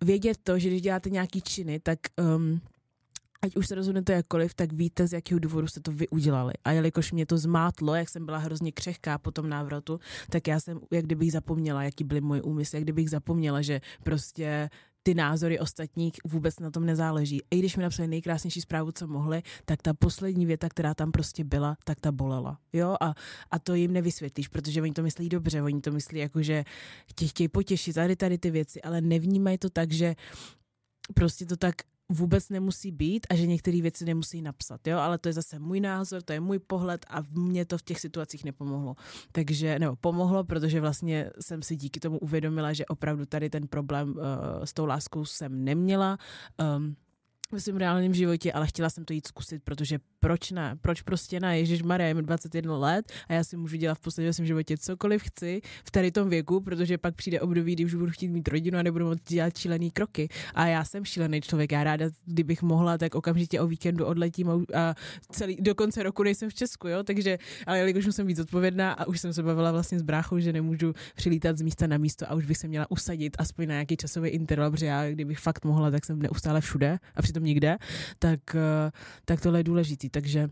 vědět 0.04 0.38
to, 0.42 0.58
že 0.58 0.68
když 0.68 0.82
děláte 0.82 1.10
nějaký 1.10 1.40
činy, 1.40 1.80
tak 1.80 1.98
um, 2.36 2.60
ať 3.44 3.56
už 3.56 3.66
se 3.66 3.74
rozhodnete 3.74 4.12
jakkoliv, 4.12 4.54
tak 4.54 4.72
víte, 4.72 5.06
z 5.06 5.12
jakého 5.12 5.38
důvodu 5.38 5.66
jste 5.66 5.80
to 5.80 5.92
vy 5.92 6.08
udělali. 6.08 6.52
A 6.64 6.72
jelikož 6.72 7.12
mě 7.12 7.26
to 7.26 7.38
zmátlo, 7.38 7.94
jak 7.94 8.08
jsem 8.08 8.26
byla 8.26 8.38
hrozně 8.38 8.72
křehká 8.72 9.18
po 9.18 9.30
tom 9.30 9.48
návratu, 9.48 10.00
tak 10.30 10.48
já 10.48 10.60
jsem, 10.60 10.80
jak 10.90 11.04
kdybych 11.04 11.32
zapomněla, 11.32 11.82
jaký 11.82 12.04
byly 12.04 12.20
moje 12.20 12.42
úmysly, 12.42 12.78
jak 12.78 12.84
kdybych 12.84 13.10
zapomněla, 13.10 13.62
že 13.62 13.80
prostě 14.02 14.70
ty 15.02 15.14
názory 15.14 15.58
ostatních 15.58 16.12
vůbec 16.24 16.58
na 16.58 16.70
tom 16.70 16.86
nezáleží. 16.86 17.42
I 17.50 17.58
když 17.58 17.76
mi 17.76 17.82
napsali 17.82 18.08
nejkrásnější 18.08 18.60
zprávu, 18.60 18.92
co 18.92 19.06
mohli, 19.06 19.42
tak 19.64 19.82
ta 19.82 19.94
poslední 19.94 20.46
věta, 20.46 20.68
která 20.68 20.94
tam 20.94 21.12
prostě 21.12 21.44
byla, 21.44 21.76
tak 21.84 22.00
ta 22.00 22.12
bolela. 22.12 22.58
Jo, 22.72 22.96
a, 23.00 23.14
a 23.50 23.58
to 23.58 23.74
jim 23.74 23.92
nevysvětlíš, 23.92 24.48
protože 24.48 24.82
oni 24.82 24.92
to 24.92 25.02
myslí 25.02 25.28
dobře, 25.28 25.62
oni 25.62 25.80
to 25.80 25.92
myslí 25.92 26.18
jako, 26.18 26.42
že 26.42 26.64
tě 27.14 27.26
chtějí 27.26 27.48
potěšit 27.48 27.94
tady 27.94 28.16
tady 28.16 28.38
ty 28.38 28.50
věci, 28.50 28.82
ale 28.82 29.00
nevnímají 29.00 29.58
to 29.58 29.70
tak, 29.70 29.92
že 29.92 30.14
prostě 31.14 31.46
to 31.46 31.56
tak 31.56 31.74
vůbec 32.08 32.48
nemusí 32.48 32.92
být 32.92 33.26
a 33.30 33.34
že 33.34 33.46
některé 33.46 33.82
věci 33.82 34.04
nemusí 34.04 34.42
napsat, 34.42 34.86
jo, 34.86 34.98
ale 34.98 35.18
to 35.18 35.28
je 35.28 35.32
zase 35.32 35.58
můj 35.58 35.80
názor, 35.80 36.22
to 36.22 36.32
je 36.32 36.40
můj 36.40 36.58
pohled 36.58 37.06
a 37.08 37.22
mě 37.30 37.64
to 37.64 37.78
v 37.78 37.82
těch 37.82 38.00
situacích 38.00 38.44
nepomohlo. 38.44 38.96
Takže, 39.32 39.78
nebo 39.78 39.96
pomohlo, 39.96 40.44
protože 40.44 40.80
vlastně 40.80 41.30
jsem 41.40 41.62
si 41.62 41.76
díky 41.76 42.00
tomu 42.00 42.18
uvědomila, 42.18 42.72
že 42.72 42.86
opravdu 42.86 43.26
tady 43.26 43.50
ten 43.50 43.66
problém 43.68 44.08
uh, 44.10 44.14
s 44.64 44.72
tou 44.72 44.86
láskou 44.86 45.24
jsem 45.24 45.64
neměla. 45.64 46.18
Um, 46.76 46.96
ve 47.54 47.60
svém 47.60 47.76
reálném 47.76 48.14
životě, 48.14 48.52
ale 48.52 48.66
chtěla 48.66 48.90
jsem 48.90 49.04
to 49.04 49.12
jít 49.12 49.26
zkusit, 49.26 49.62
protože 49.64 49.98
proč 50.20 50.50
ne? 50.50 50.76
Proč 50.80 51.02
prostě 51.02 51.40
ne? 51.40 51.58
Ježíš 51.58 51.82
Maria, 51.82 52.08
je 52.08 52.14
mi 52.14 52.22
21 52.22 52.76
let 52.76 53.12
a 53.28 53.32
já 53.32 53.44
si 53.44 53.56
můžu 53.56 53.76
dělat 53.76 53.94
v 53.94 54.00
podstatě 54.00 54.26
ve 54.26 54.32
svém 54.32 54.46
životě 54.46 54.78
cokoliv 54.78 55.22
chci 55.22 55.60
v 55.84 55.90
tady 55.90 56.12
tom 56.12 56.28
věku, 56.28 56.60
protože 56.60 56.98
pak 56.98 57.14
přijde 57.14 57.40
období, 57.40 57.72
kdy 57.72 57.84
už 57.84 57.94
budu 57.94 58.10
chtít 58.10 58.28
mít 58.28 58.48
rodinu 58.48 58.78
a 58.78 58.82
nebudu 58.82 59.04
moct 59.04 59.28
dělat 59.28 59.58
šílený 59.58 59.90
kroky. 59.90 60.28
A 60.54 60.66
já 60.66 60.84
jsem 60.84 61.04
šílený 61.04 61.40
člověk, 61.40 61.72
já 61.72 61.84
ráda, 61.84 62.06
kdybych 62.24 62.62
mohla, 62.62 62.98
tak 62.98 63.14
okamžitě 63.14 63.60
o 63.60 63.66
víkendu 63.66 64.06
odletím 64.06 64.48
a, 64.50 64.94
celý, 65.32 65.56
do 65.60 65.74
konce 65.74 66.02
roku 66.02 66.22
nejsem 66.22 66.50
v 66.50 66.54
Česku, 66.54 66.88
jo? 66.88 67.02
Takže, 67.02 67.38
ale 67.66 67.78
jelikož 67.78 68.06
musím 68.06 68.26
být 68.26 68.38
odpovědná 68.38 68.92
a 68.92 69.06
už 69.06 69.20
jsem 69.20 69.32
se 69.32 69.42
bavila 69.42 69.72
vlastně 69.72 69.98
s 69.98 70.02
bráchou, 70.02 70.38
že 70.38 70.52
nemůžu 70.52 70.92
přilítat 71.14 71.58
z 71.58 71.62
místa 71.62 71.86
na 71.86 71.98
místo 71.98 72.30
a 72.30 72.34
už 72.34 72.46
bych 72.46 72.56
se 72.56 72.68
měla 72.68 72.90
usadit 72.90 73.36
aspoň 73.38 73.68
na 73.68 73.74
nějaký 73.74 73.96
časový 73.96 74.30
interval, 74.30 74.70
protože 74.70 74.86
já, 74.86 75.10
kdybych 75.10 75.38
fakt 75.38 75.64
mohla, 75.64 75.90
tak 75.90 76.04
jsem 76.04 76.18
neustále 76.18 76.60
všude 76.60 76.98
a 77.14 77.22
přitom 77.22 77.42
nikde, 77.44 77.76
tak, 78.18 78.40
uh, 78.54 78.90
tak 79.24 79.40
tohle 79.40 79.58
je 79.58 79.64
důležitý. 79.64 80.10
Takže 80.10 80.48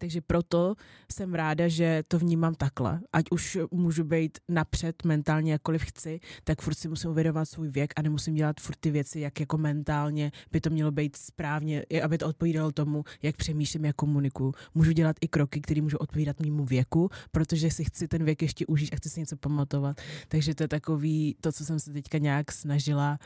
takže 0.00 0.20
proto 0.20 0.74
jsem 1.12 1.34
ráda, 1.34 1.68
že 1.68 2.02
to 2.08 2.18
vnímám 2.18 2.54
takhle. 2.54 3.00
Ať 3.12 3.24
už 3.30 3.58
můžu 3.70 4.04
být 4.04 4.38
napřed 4.48 5.04
mentálně, 5.04 5.52
jakkoliv 5.52 5.82
chci, 5.82 6.20
tak 6.44 6.62
furt 6.62 6.74
si 6.74 6.88
musím 6.88 7.10
uvědomovat 7.10 7.48
svůj 7.48 7.68
věk 7.68 7.92
a 7.96 8.02
nemusím 8.02 8.34
dělat 8.34 8.60
furt 8.60 8.76
ty 8.80 8.90
věci, 8.90 9.20
jak 9.20 9.40
jako 9.40 9.58
mentálně 9.58 10.32
by 10.52 10.60
to 10.60 10.70
mělo 10.70 10.90
být 10.90 11.16
správně, 11.16 11.84
aby 12.04 12.18
to 12.18 12.26
odpovídalo 12.26 12.72
tomu, 12.72 13.04
jak 13.22 13.36
přemýšlím, 13.36 13.84
jak 13.84 13.96
komunikuju. 13.96 14.54
Můžu 14.74 14.92
dělat 14.92 15.16
i 15.20 15.28
kroky, 15.28 15.60
které 15.60 15.82
můžu 15.82 15.96
odpovídat 15.96 16.40
mýmu 16.40 16.64
věku, 16.64 17.10
protože 17.30 17.70
si 17.70 17.84
chci 17.84 18.08
ten 18.08 18.24
věk 18.24 18.42
ještě 18.42 18.66
užít 18.66 18.94
a 18.94 18.96
chci 18.96 19.10
si 19.10 19.20
něco 19.20 19.36
pamatovat. 19.36 20.00
Takže 20.28 20.54
to 20.54 20.62
je 20.64 20.68
takový, 20.68 21.36
to, 21.40 21.52
co 21.52 21.64
jsem 21.64 21.80
se 21.80 21.92
teďka 21.92 22.18
nějak 22.18 22.52
snažila 22.52 23.18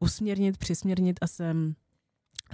usměrnit, 0.00 0.58
přisměrnit 0.58 1.18
a 1.20 1.26
jsem 1.26 1.74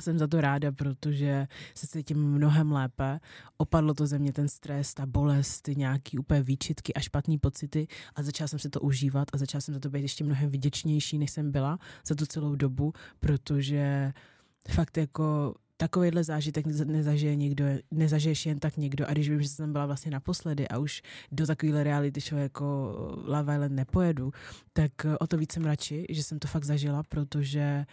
jsem 0.01 0.19
za 0.19 0.27
to 0.27 0.41
ráda, 0.41 0.73
protože 0.73 1.47
se 1.75 1.87
cítím 1.87 2.19
mnohem 2.19 2.73
lépe. 2.73 3.21
Opadlo 3.57 3.95
to 3.95 4.07
ze 4.07 4.19
mě 4.19 4.33
ten 4.33 4.49
stres, 4.49 4.95
ta 4.95 5.07
bolest, 5.07 5.69
nějaký 5.69 6.19
úplně 6.19 6.43
výčitky 6.43 6.95
a 6.95 7.01
špatné 7.01 7.39
pocity 7.39 7.87
a 8.15 8.23
začala 8.23 8.49
jsem 8.49 8.59
se 8.59 8.71
to 8.71 8.81
užívat 8.81 9.29
a 9.33 9.39
začala 9.39 9.61
jsem 9.61 9.75
za 9.75 9.81
to 9.81 9.91
být 9.91 10.03
ještě 10.03 10.25
mnohem 10.25 10.51
vděčnější, 10.51 11.19
než 11.19 11.31
jsem 11.31 11.53
byla 11.53 11.79
za 12.07 12.15
tu 12.15 12.27
celou 12.27 12.55
dobu, 12.57 12.93
protože 13.21 14.13
fakt 14.69 14.97
jako 14.97 15.55
takovýhle 15.77 16.25
zážitek 16.25 16.67
nezažije 16.67 17.37
někdo, 17.37 17.65
nezažiješ 17.91 18.47
jen 18.47 18.59
tak 18.59 18.77
někdo 18.77 19.07
a 19.09 19.13
když 19.13 19.31
vím, 19.31 19.43
že 19.43 19.49
jsem 19.49 19.73
byla 19.73 19.87
vlastně 19.87 20.11
naposledy 20.11 20.69
a 20.69 20.79
už 20.79 21.03
do 21.33 21.47
takovéhle 21.47 21.85
reality 21.85 22.21
show 22.21 22.39
jako 22.39 22.65
Love 23.27 23.55
Island 23.55 23.73
nepojedu, 23.73 24.33
tak 24.73 24.93
o 25.21 25.27
to 25.27 25.37
víc 25.37 25.53
jsem 25.53 25.65
radši, 25.65 26.07
že 26.11 26.23
jsem 26.23 26.39
to 26.39 26.49
fakt 26.49 26.65
zažila, 26.65 27.03
protože 27.03 27.87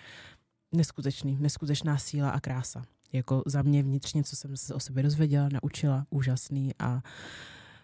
neskutečný, 0.71 1.37
neskutečná 1.39 1.97
síla 1.97 2.29
a 2.29 2.39
krása. 2.39 2.83
Jako 3.13 3.43
za 3.45 3.61
mě 3.61 3.83
vnitřně, 3.83 4.23
co 4.23 4.35
jsem 4.35 4.57
se 4.57 4.73
o 4.73 4.79
sobě 4.79 5.03
dozvěděla, 5.03 5.49
naučila, 5.63 6.05
úžasný 6.09 6.71
a 6.79 7.01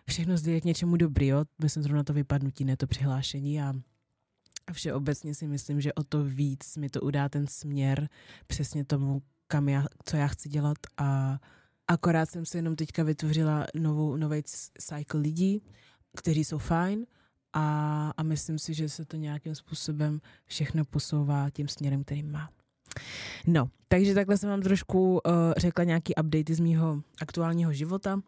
všechno 0.09 0.37
zde 0.37 0.51
je 0.51 0.61
k 0.61 0.65
něčemu 0.65 0.97
dobrý, 0.97 1.27
jo? 1.27 1.45
Myslím 1.61 1.83
zrovna 1.83 2.03
to 2.03 2.13
vypadnutí, 2.13 2.65
ne 2.65 2.77
to 2.77 2.87
přihlášení 2.87 3.61
a 3.61 3.73
a 4.67 4.73
všeobecně 4.73 5.35
si 5.35 5.47
myslím, 5.47 5.81
že 5.81 5.93
o 5.93 6.03
to 6.03 6.23
víc 6.23 6.77
mi 6.77 6.89
to 6.89 7.01
udá 7.01 7.29
ten 7.29 7.47
směr 7.47 8.09
přesně 8.47 8.85
tomu, 8.85 9.21
kam 9.47 9.69
já, 9.69 9.85
co 10.05 10.17
já 10.17 10.27
chci 10.27 10.49
dělat 10.49 10.77
a 10.97 11.39
akorát 11.87 12.29
jsem 12.29 12.45
si 12.45 12.57
jenom 12.57 12.75
teďka 12.75 13.03
vytvořila 13.03 13.65
novou, 13.75 14.15
nový 14.15 14.43
cycle 14.77 15.19
lidí, 15.19 15.61
kteří 16.17 16.43
jsou 16.43 16.57
fajn 16.57 17.05
a, 17.53 18.09
a 18.17 18.23
myslím 18.23 18.59
si, 18.59 18.73
že 18.73 18.89
se 18.89 19.05
to 19.05 19.17
nějakým 19.17 19.55
způsobem 19.55 20.21
všechno 20.45 20.85
posouvá 20.85 21.49
tím 21.49 21.67
směrem, 21.67 22.03
který 22.03 22.23
má. 22.23 22.49
No, 23.47 23.69
takže 23.87 24.13
takhle 24.13 24.37
jsem 24.37 24.49
vám 24.49 24.61
trošku 24.61 25.13
uh, 25.13 25.19
řekla 25.57 25.83
nějaký 25.83 26.15
updaty 26.15 26.55
z 26.55 26.59
mýho 26.59 27.01
aktuálního 27.21 27.73
života. 27.73 28.19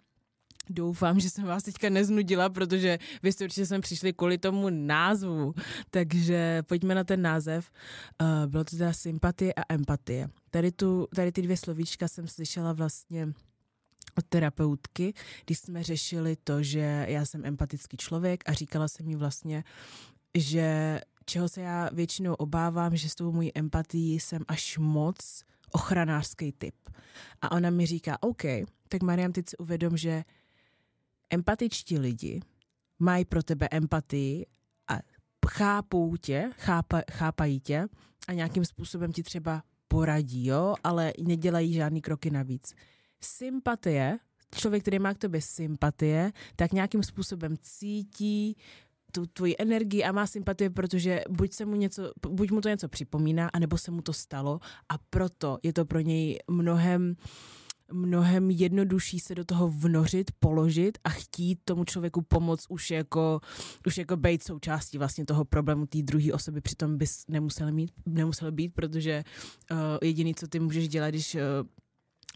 Doufám, 0.69 1.19
že 1.19 1.29
jsem 1.29 1.45
vás 1.45 1.63
teďka 1.63 1.89
neznudila, 1.89 2.49
protože 2.49 2.99
vy 3.23 3.31
jste 3.31 3.43
určitě 3.43 3.65
jsem 3.65 3.81
přišli 3.81 4.13
kvůli 4.13 4.37
tomu 4.37 4.69
názvu. 4.69 5.53
Takže 5.89 6.63
pojďme 6.67 6.95
na 6.95 7.03
ten 7.03 7.21
název. 7.21 7.71
Uh, 8.21 8.51
bylo 8.51 8.63
to 8.63 8.77
teda 8.77 8.93
sympatie 8.93 9.53
a 9.53 9.73
empatie. 9.73 10.29
Tady, 10.51 10.71
tu, 10.71 11.07
tady 11.15 11.31
ty 11.31 11.41
dvě 11.41 11.57
slovíčka 11.57 12.07
jsem 12.07 12.27
slyšela 12.27 12.73
vlastně 12.73 13.33
od 14.17 14.25
terapeutky, 14.29 15.13
když 15.45 15.59
jsme 15.59 15.83
řešili 15.83 16.35
to, 16.43 16.63
že 16.63 17.05
já 17.09 17.25
jsem 17.25 17.45
empatický 17.45 17.97
člověk 17.97 18.49
a 18.49 18.53
říkala 18.53 18.87
jsem 18.87 19.09
jí 19.09 19.15
vlastně, 19.15 19.63
že 20.37 20.99
čeho 21.29 21.49
se 21.49 21.61
já 21.61 21.89
většinou 21.93 22.33
obávám, 22.33 22.95
že 22.95 23.09
s 23.09 23.15
tou 23.15 23.31
mojí 23.31 23.57
empatií 23.57 24.19
jsem 24.19 24.43
až 24.47 24.77
moc 24.77 25.43
ochranářský 25.71 26.51
typ. 26.51 26.75
A 27.41 27.51
ona 27.51 27.69
mi 27.69 27.85
říká, 27.85 28.23
OK, 28.23 28.43
tak 28.89 29.03
Mariam, 29.03 29.31
teď 29.31 29.49
si 29.49 29.57
uvědom, 29.57 29.97
že 29.97 30.23
empatičtí 31.29 31.99
lidi 31.99 32.41
mají 32.99 33.25
pro 33.25 33.43
tebe 33.43 33.67
empatii 33.71 34.45
a 34.87 34.99
chápou 35.47 36.15
tě, 36.15 36.51
chápa, 36.57 37.01
chápají 37.11 37.59
tě 37.59 37.87
a 38.27 38.33
nějakým 38.33 38.65
způsobem 38.65 39.11
ti 39.11 39.23
třeba 39.23 39.63
poradí, 39.87 40.47
jo, 40.47 40.75
ale 40.83 41.13
nedělají 41.21 41.73
žádný 41.73 42.01
kroky 42.01 42.31
navíc. 42.31 42.75
Sympatie, 43.21 44.19
člověk, 44.55 44.83
který 44.83 44.99
má 44.99 45.13
k 45.13 45.17
tobě 45.17 45.41
sympatie, 45.41 46.31
tak 46.55 46.71
nějakým 46.71 47.03
způsobem 47.03 47.57
cítí, 47.61 48.57
tu 49.17 49.25
tvoji 49.25 49.55
energii 49.59 50.03
a 50.03 50.11
má 50.11 50.27
sympatie, 50.27 50.69
protože 50.69 51.21
buď, 51.29 51.53
se 51.53 51.65
mu 51.65 51.75
něco, 51.75 52.11
buď 52.29 52.51
mu 52.51 52.61
to 52.61 52.69
něco 52.69 52.87
připomíná, 52.87 53.49
anebo 53.53 53.77
se 53.77 53.91
mu 53.91 54.01
to 54.01 54.13
stalo 54.13 54.59
a 54.89 54.97
proto 55.09 55.57
je 55.63 55.73
to 55.73 55.85
pro 55.85 55.99
něj 55.99 56.39
mnohem 56.47 57.15
mnohem 57.91 58.51
jednodušší 58.51 59.19
se 59.19 59.35
do 59.35 59.45
toho 59.45 59.67
vnořit, 59.67 60.31
položit 60.39 60.97
a 61.03 61.09
chtít 61.09 61.59
tomu 61.65 61.85
člověku 61.85 62.21
pomoct 62.21 62.65
už 62.69 62.91
jako, 62.91 63.39
už 63.87 63.97
jako 63.97 64.17
být 64.17 64.43
součástí 64.43 64.97
vlastně 64.97 65.25
toho 65.25 65.45
problému 65.45 65.85
té 65.85 66.01
druhé 66.01 66.33
osoby, 66.33 66.61
přitom 66.61 66.97
bys 66.97 67.23
nemusel, 67.27 67.71
mít, 67.71 67.91
nemusel 68.05 68.51
být, 68.51 68.73
protože 68.73 69.23
uh, 69.71 69.77
jediný, 70.03 70.35
co 70.35 70.47
ty 70.47 70.59
můžeš 70.59 70.87
dělat, 70.87 71.09
když 71.09 71.35
uh, 71.35 71.41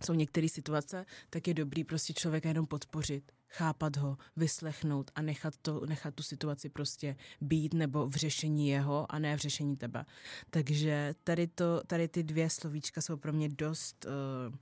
jsou 0.03 0.13
některé 0.13 0.49
situace, 0.49 1.05
tak 1.29 1.47
je 1.47 1.53
dobrý 1.53 1.83
prostě 1.83 2.13
člověka 2.13 2.49
jenom 2.49 2.65
podpořit, 2.65 3.31
chápat 3.51 3.97
ho, 3.97 4.17
vyslechnout 4.35 5.11
a 5.15 5.21
nechat, 5.21 5.53
to, 5.61 5.85
nechat 5.85 6.15
tu 6.15 6.23
situaci 6.23 6.69
prostě 6.69 7.15
být 7.41 7.73
nebo 7.73 8.07
v 8.07 8.15
řešení 8.15 8.67
jeho 8.67 9.11
a 9.11 9.19
ne 9.19 9.37
v 9.37 9.39
řešení 9.39 9.75
tebe. 9.75 10.05
Takže 10.49 11.15
tady, 11.23 11.47
to, 11.47 11.81
tady 11.87 12.07
ty 12.07 12.23
dvě 12.23 12.49
slovíčka 12.49 13.01
jsou 13.01 13.17
pro 13.17 13.33
mě 13.33 13.49
dost 13.49 14.05
uh, 14.05 14.55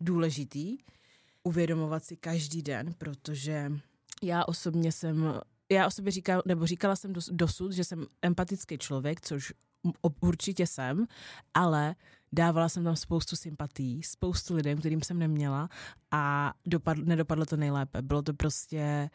důležitý 0.00 0.78
uvědomovat 1.42 2.04
si 2.04 2.16
každý 2.16 2.62
den, 2.62 2.94
protože 2.98 3.72
já 4.22 4.44
osobně 4.44 4.92
jsem 4.92 5.40
já 5.70 5.86
o 5.86 5.90
sobě 5.90 6.12
říkal, 6.12 6.42
nebo 6.46 6.66
říkala 6.66 6.96
jsem 6.96 7.12
dosud, 7.30 7.72
že 7.72 7.84
jsem 7.84 8.06
empatický 8.22 8.78
člověk, 8.78 9.20
což 9.20 9.52
určitě 10.20 10.66
jsem, 10.66 11.06
ale 11.54 11.94
dávala 12.36 12.68
jsem 12.68 12.84
tam 12.84 12.96
spoustu 12.96 13.36
sympatí, 13.36 14.02
spoustu 14.02 14.54
lidem, 14.54 14.78
kterým 14.78 15.02
jsem 15.02 15.18
neměla 15.18 15.68
a 16.10 16.54
dopad, 16.66 16.98
nedopadlo 16.98 17.46
to 17.46 17.56
nejlépe. 17.56 18.02
Bylo 18.02 18.22
to 18.22 18.34
prostě... 18.34 19.10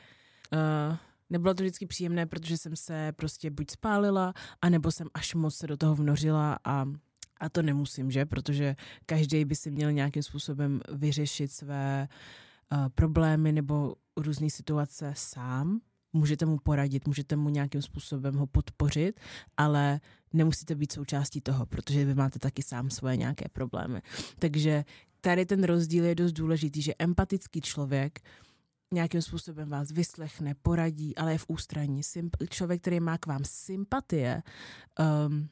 Uh, 0.53 0.97
nebylo 1.29 1.53
to 1.53 1.63
vždycky 1.63 1.87
příjemné, 1.87 2.25
protože 2.25 2.57
jsem 2.57 2.75
se 2.75 3.11
prostě 3.15 3.49
buď 3.49 3.71
spálila, 3.71 4.33
anebo 4.61 4.91
jsem 4.91 5.07
až 5.13 5.35
moc 5.35 5.55
se 5.55 5.67
do 5.67 5.77
toho 5.77 5.95
vnořila 5.95 6.59
a 6.63 6.85
a 7.41 7.49
to 7.49 7.61
nemusím, 7.61 8.11
že? 8.11 8.25
Protože 8.25 8.75
každý 9.05 9.45
by 9.45 9.55
si 9.55 9.71
měl 9.71 9.91
nějakým 9.91 10.23
způsobem 10.23 10.81
vyřešit 10.91 11.51
své 11.51 12.07
uh, 12.71 12.89
problémy 12.89 13.51
nebo 13.51 13.95
různé 14.17 14.49
situace 14.49 15.13
sám 15.17 15.81
můžete 16.13 16.45
mu 16.45 16.57
poradit, 16.57 17.07
můžete 17.07 17.35
mu 17.35 17.49
nějakým 17.49 17.81
způsobem 17.81 18.35
ho 18.35 18.47
podpořit, 18.47 19.19
ale 19.57 19.99
nemusíte 20.33 20.75
být 20.75 20.91
součástí 20.91 21.41
toho, 21.41 21.65
protože 21.65 22.05
vy 22.05 22.15
máte 22.15 22.39
taky 22.39 22.63
sám 22.63 22.89
svoje 22.89 23.17
nějaké 23.17 23.49
problémy. 23.49 24.01
Takže 24.39 24.85
tady 25.21 25.45
ten 25.45 25.63
rozdíl 25.63 26.05
je 26.05 26.15
dost 26.15 26.31
důležitý, 26.31 26.81
že 26.81 26.93
empatický 26.99 27.61
člověk 27.61 28.19
nějakým 28.93 29.21
způsobem 29.21 29.69
vás 29.69 29.91
vyslechne, 29.91 30.55
poradí, 30.61 31.17
ale 31.17 31.31
je 31.31 31.37
v 31.37 31.45
ústraní. 31.47 32.01
Symp- 32.01 32.47
člověk, 32.49 32.81
který 32.81 32.99
má 32.99 33.17
k 33.17 33.25
vám 33.25 33.41
sympatie, 33.45 34.43
um, 35.27 35.49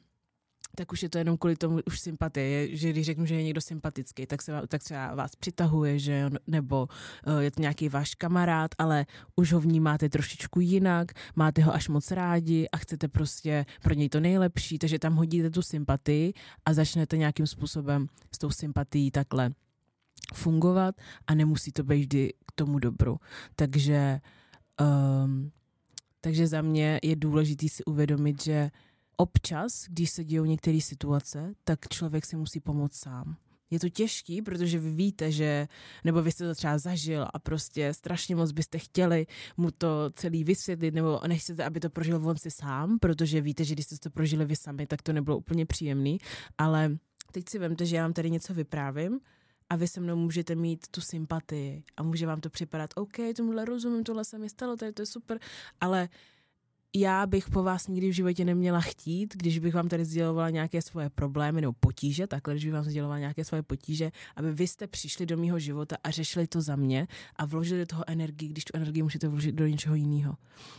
tak 0.74 0.92
už 0.92 1.02
je 1.02 1.08
to 1.08 1.18
jenom 1.18 1.36
kvůli 1.36 1.56
tomu 1.56 1.78
už 1.86 2.00
sympatie, 2.00 2.76
že 2.76 2.90
když 2.90 3.06
řeknu, 3.06 3.26
že 3.26 3.34
je 3.34 3.42
někdo 3.42 3.60
sympatický, 3.60 4.26
tak 4.26 4.42
se 4.42 4.52
tak 4.68 4.82
třeba 4.82 5.14
vás 5.14 5.36
přitahuje, 5.36 5.98
že 5.98 6.30
nebo 6.46 6.88
uh, 7.26 7.38
je 7.38 7.50
to 7.50 7.60
nějaký 7.60 7.88
váš 7.88 8.14
kamarád, 8.14 8.70
ale 8.78 9.06
už 9.36 9.52
ho 9.52 9.60
vnímáte 9.60 10.08
trošičku 10.08 10.60
jinak, 10.60 11.12
máte 11.36 11.62
ho 11.62 11.74
až 11.74 11.88
moc 11.88 12.10
rádi 12.10 12.68
a 12.72 12.76
chcete 12.76 13.08
prostě 13.08 13.66
pro 13.82 13.94
něj 13.94 14.08
to 14.08 14.20
nejlepší, 14.20 14.78
takže 14.78 14.98
tam 14.98 15.16
hodíte 15.16 15.50
tu 15.50 15.62
sympatii 15.62 16.32
a 16.64 16.74
začnete 16.74 17.16
nějakým 17.16 17.46
způsobem 17.46 18.06
s 18.34 18.38
tou 18.38 18.50
sympatií 18.50 19.10
takhle 19.10 19.50
fungovat 20.34 20.94
a 21.26 21.34
nemusí 21.34 21.72
to 21.72 21.84
být 21.84 22.00
vždy 22.00 22.32
k 22.46 22.52
tomu 22.52 22.78
dobru. 22.78 23.16
Takže 23.56 24.20
um, 24.80 25.50
takže 26.20 26.46
za 26.46 26.62
mě 26.62 27.00
je 27.02 27.16
důležité 27.16 27.68
si 27.68 27.84
uvědomit, 27.84 28.42
že 28.42 28.70
občas, 29.20 29.84
když 29.88 30.10
se 30.10 30.24
dějou 30.24 30.44
některé 30.44 30.80
situace, 30.80 31.54
tak 31.64 31.88
člověk 31.88 32.26
si 32.26 32.36
musí 32.36 32.60
pomoct 32.60 32.94
sám. 32.94 33.36
Je 33.70 33.80
to 33.80 33.88
těžký, 33.88 34.42
protože 34.42 34.78
vy 34.78 34.90
víte, 34.90 35.32
že, 35.32 35.68
nebo 36.04 36.22
vy 36.22 36.32
jste 36.32 36.44
to 36.44 36.54
třeba 36.54 36.78
zažil 36.78 37.26
a 37.34 37.38
prostě 37.38 37.94
strašně 37.94 38.36
moc 38.36 38.52
byste 38.52 38.78
chtěli 38.78 39.26
mu 39.56 39.70
to 39.70 40.10
celý 40.14 40.44
vysvětlit, 40.44 40.94
nebo 40.94 41.20
nechcete, 41.26 41.64
aby 41.64 41.80
to 41.80 41.90
prožil 41.90 42.28
on 42.28 42.36
si 42.36 42.50
sám, 42.50 42.98
protože 42.98 43.40
víte, 43.40 43.64
že 43.64 43.74
když 43.74 43.86
jste 43.86 43.96
to 43.96 44.10
prožili 44.10 44.44
vy 44.44 44.56
sami, 44.56 44.86
tak 44.86 45.02
to 45.02 45.12
nebylo 45.12 45.38
úplně 45.38 45.66
příjemný, 45.66 46.18
ale 46.58 46.96
teď 47.32 47.44
si 47.48 47.58
vemte, 47.58 47.86
že 47.86 47.96
já 47.96 48.02
vám 48.02 48.12
tady 48.12 48.30
něco 48.30 48.54
vyprávím 48.54 49.20
a 49.70 49.76
vy 49.76 49.88
se 49.88 50.00
mnou 50.00 50.16
můžete 50.16 50.54
mít 50.54 50.86
tu 50.90 51.00
sympatii 51.00 51.82
a 51.96 52.02
může 52.02 52.26
vám 52.26 52.40
to 52.40 52.50
připadat, 52.50 52.90
OK, 52.96 53.16
tomuhle 53.36 53.64
rozumím, 53.64 54.04
tohle 54.04 54.24
se 54.24 54.38
mi 54.38 54.48
stalo, 54.48 54.76
tady 54.76 54.92
to 54.92 55.02
je 55.02 55.06
super, 55.06 55.38
ale 55.80 56.08
já 56.94 57.26
bych 57.26 57.50
po 57.50 57.62
vás 57.62 57.88
nikdy 57.88 58.08
v 58.08 58.14
životě 58.14 58.44
neměla 58.44 58.80
chtít, 58.80 59.36
když 59.36 59.58
bych 59.58 59.74
vám 59.74 59.88
tady 59.88 60.04
sdělovala 60.04 60.50
nějaké 60.50 60.82
svoje 60.82 61.10
problémy 61.10 61.60
nebo 61.60 61.72
potíže, 61.72 62.26
takhle, 62.26 62.54
když 62.54 62.64
bych 62.64 62.74
vám 62.74 62.84
sdělovala 62.84 63.18
nějaké 63.18 63.44
svoje 63.44 63.62
potíže, 63.62 64.12
aby 64.36 64.52
vy 64.52 64.66
jste 64.66 64.86
přišli 64.86 65.26
do 65.26 65.36
mého 65.36 65.58
života 65.58 65.96
a 66.04 66.10
řešili 66.10 66.46
to 66.46 66.62
za 66.62 66.76
mě 66.76 67.08
a 67.36 67.44
vložili 67.44 67.80
do 67.80 67.86
toho 67.86 68.04
energii, 68.06 68.48
když 68.48 68.64
tu 68.64 68.76
energii 68.76 69.02
můžete 69.02 69.28
vložit 69.28 69.54
do 69.54 69.66
něčeho 69.66 69.94
jiného. 69.94 70.36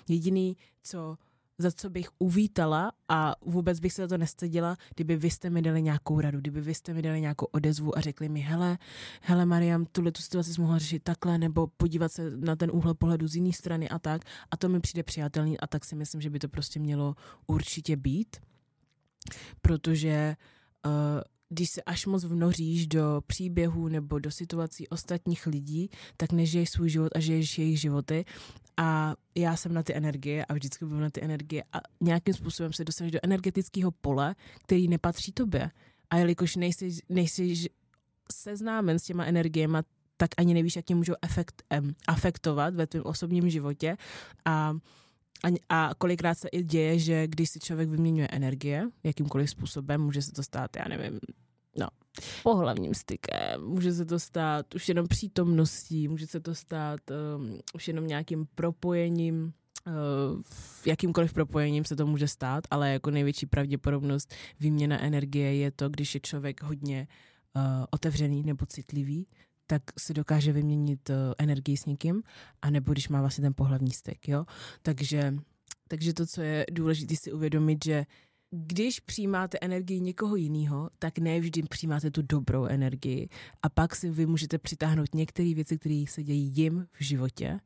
Jediný, 0.07 0.57
co 0.83 1.17
za 1.61 1.71
co 1.71 1.89
bych 1.89 2.09
uvítala 2.19 2.91
a 3.09 3.35
vůbec 3.45 3.79
bych 3.79 3.93
se 3.93 4.01
za 4.01 4.07
to 4.07 4.17
nestydila, 4.17 4.77
kdyby 4.95 5.15
vy 5.15 5.29
jste 5.29 5.49
mi 5.49 5.61
dali 5.61 5.81
nějakou 5.81 6.19
radu, 6.19 6.39
kdyby 6.39 6.61
vy 6.61 6.73
jste 6.73 6.93
mi 6.93 7.01
dali 7.01 7.21
nějakou 7.21 7.45
odezvu 7.45 7.97
a 7.97 8.01
řekli 8.01 8.29
mi, 8.29 8.39
hele, 8.39 8.77
hele 9.21 9.45
Mariam, 9.45 9.85
tuhle 9.85 10.11
tu 10.11 10.21
situaci 10.21 10.61
mohla 10.61 10.77
řešit 10.77 11.03
takhle, 11.03 11.37
nebo 11.37 11.67
podívat 11.67 12.11
se 12.11 12.31
na 12.37 12.55
ten 12.55 12.71
úhel 12.73 12.93
pohledu 12.93 13.27
z 13.27 13.35
jiné 13.35 13.53
strany 13.53 13.89
a 13.89 13.99
tak. 13.99 14.21
A 14.51 14.57
to 14.57 14.69
mi 14.69 14.79
přijde 14.79 15.03
přijatelný 15.03 15.59
a 15.59 15.67
tak 15.67 15.85
si 15.85 15.95
myslím, 15.95 16.21
že 16.21 16.29
by 16.29 16.39
to 16.39 16.49
prostě 16.49 16.79
mělo 16.79 17.15
určitě 17.47 17.97
být, 17.97 18.37
protože 19.61 20.35
uh, 20.85 20.91
když 21.49 21.69
se 21.69 21.81
až 21.81 22.05
moc 22.05 22.23
vnoříš 22.23 22.87
do 22.87 23.21
příběhů 23.27 23.87
nebo 23.87 24.19
do 24.19 24.31
situací 24.31 24.87
ostatních 24.87 25.47
lidí, 25.47 25.89
tak 26.17 26.31
nežiješ 26.31 26.69
svůj 26.69 26.89
život 26.89 27.11
a 27.15 27.19
žiješ 27.19 27.59
jejich 27.59 27.79
životy. 27.79 28.25
A 28.77 29.15
já 29.35 29.55
jsem 29.55 29.73
na 29.73 29.83
ty 29.83 29.95
energie 29.95 30.45
a 30.45 30.53
vždycky 30.53 30.85
budu 30.85 30.99
na 30.99 31.09
ty 31.09 31.23
energie 31.23 31.63
a 31.73 31.77
nějakým 32.01 32.33
způsobem 32.33 32.73
se 32.73 32.83
dostaneš 32.83 33.11
do 33.11 33.19
energetického 33.23 33.91
pole, 33.91 34.35
který 34.63 34.87
nepatří 34.87 35.31
tobě. 35.31 35.71
A 36.09 36.17
jelikož 36.17 36.55
nejsi, 36.55 36.89
nejsi 37.09 37.53
seznámen 38.31 38.99
s 38.99 39.03
těma 39.03 39.25
energiemi, 39.25 39.77
tak 40.17 40.29
ani 40.37 40.53
nevíš, 40.53 40.75
jak 40.75 40.85
tě 40.85 40.95
můžou 40.95 41.13
efekt, 41.21 41.63
um, 41.81 41.95
afektovat 42.07 42.75
ve 42.75 42.87
tvém 42.87 43.03
osobním 43.05 43.49
životě. 43.49 43.97
A 44.45 44.73
a, 45.43 45.47
a 45.69 45.95
kolikrát 45.97 46.37
se 46.37 46.47
i 46.47 46.63
děje, 46.63 46.99
že 46.99 47.27
když 47.27 47.49
si 47.49 47.59
člověk 47.59 47.89
vyměňuje 47.89 48.27
energie, 48.31 48.89
jakýmkoliv 49.03 49.49
způsobem, 49.49 50.01
může 50.01 50.21
se 50.21 50.31
to 50.31 50.43
stát, 50.43 50.75
já 50.75 50.85
nevím, 50.89 51.19
no, 51.77 51.87
pohlavním 52.43 52.93
stykem, 52.93 53.63
může 53.63 53.93
se 53.93 54.05
to 54.05 54.19
stát 54.19 54.75
už 54.75 54.89
jenom 54.89 55.07
přítomností, 55.07 56.07
může 56.07 56.27
se 56.27 56.39
to 56.39 56.55
stát 56.55 56.99
um, 57.11 57.59
už 57.73 57.87
jenom 57.87 58.07
nějakým 58.07 58.47
propojením, 58.55 59.53
uh, 59.87 60.41
jakýmkoliv 60.85 61.33
propojením 61.33 61.85
se 61.85 61.95
to 61.95 62.05
může 62.05 62.27
stát, 62.27 62.63
ale 62.71 62.93
jako 62.93 63.11
největší 63.11 63.45
pravděpodobnost 63.45 64.33
výměna 64.59 65.01
energie 65.01 65.55
je 65.55 65.71
to, 65.71 65.89
když 65.89 66.15
je 66.15 66.21
člověk 66.21 66.63
hodně 66.63 67.07
uh, 67.55 67.61
otevřený 67.89 68.43
nebo 68.43 68.65
citlivý, 68.65 69.27
tak 69.67 69.81
si 69.97 70.13
dokáže 70.13 70.53
vyměnit 70.53 71.09
uh, 71.09 71.15
energii 71.37 71.77
s 71.77 71.85
někým, 71.85 72.23
anebo 72.61 72.91
když 72.91 73.09
má 73.09 73.21
vlastně 73.21 73.41
ten 73.41 73.53
pohlavní 73.53 73.91
styk, 73.91 74.27
jo. 74.27 74.45
Takže, 74.81 75.35
takže 75.87 76.13
to, 76.13 76.25
co 76.25 76.41
je 76.41 76.65
důležité 76.71 77.15
si 77.15 77.31
uvědomit, 77.31 77.85
že 77.85 78.05
když 78.51 78.99
přijímáte 78.99 79.57
energii 79.61 79.99
někoho 79.99 80.35
jiného, 80.35 80.89
tak 80.99 81.17
ne 81.17 81.39
vždy 81.39 81.63
přijímáte 81.63 82.11
tu 82.11 82.21
dobrou 82.21 82.65
energii 82.65 83.29
a 83.61 83.69
pak 83.69 83.95
si 83.95 84.09
vy 84.09 84.25
můžete 84.25 84.57
přitáhnout 84.57 85.15
některé 85.15 85.53
věci, 85.53 85.77
které 85.77 86.03
se 86.07 86.23
dějí 86.23 86.51
jim 86.55 86.87
v 86.91 87.03
životě 87.03 87.59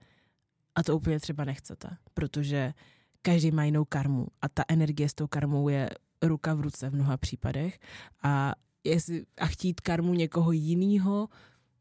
a 0.75 0.83
to 0.83 0.95
úplně 0.95 1.19
třeba 1.19 1.45
nechcete, 1.45 1.97
protože 2.13 2.73
každý 3.21 3.51
má 3.51 3.63
jinou 3.63 3.85
karmu 3.85 4.27
a 4.41 4.49
ta 4.49 4.63
energie 4.67 5.09
s 5.09 5.13
tou 5.13 5.27
karmou 5.27 5.69
je 5.69 5.89
ruka 6.21 6.53
v 6.53 6.61
ruce 6.61 6.89
v 6.89 6.95
mnoha 6.95 7.17
případech 7.17 7.79
a, 8.23 8.53
jestli, 8.83 9.25
a 9.37 9.45
chtít 9.45 9.81
karmu 9.81 10.13
někoho 10.13 10.51
jiného 10.51 11.27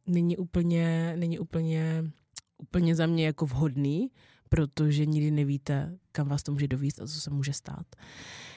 není 0.07 0.37
úplně, 0.37 1.15
není 1.17 1.39
úplně, 1.39 2.05
úplně 2.59 2.95
za 2.95 3.07
mě 3.07 3.27
jako 3.27 3.47
vhodný, 3.47 4.11
protože 4.49 5.07
nikdy 5.07 5.31
nevíte, 5.31 5.99
kam 6.13 6.29
vás 6.29 6.43
to 6.43 6.53
může 6.53 6.69
dovíst 6.69 7.01
a 7.01 7.07
co 7.07 7.21
se 7.21 7.31
může 7.31 7.53
stát. 7.53 7.87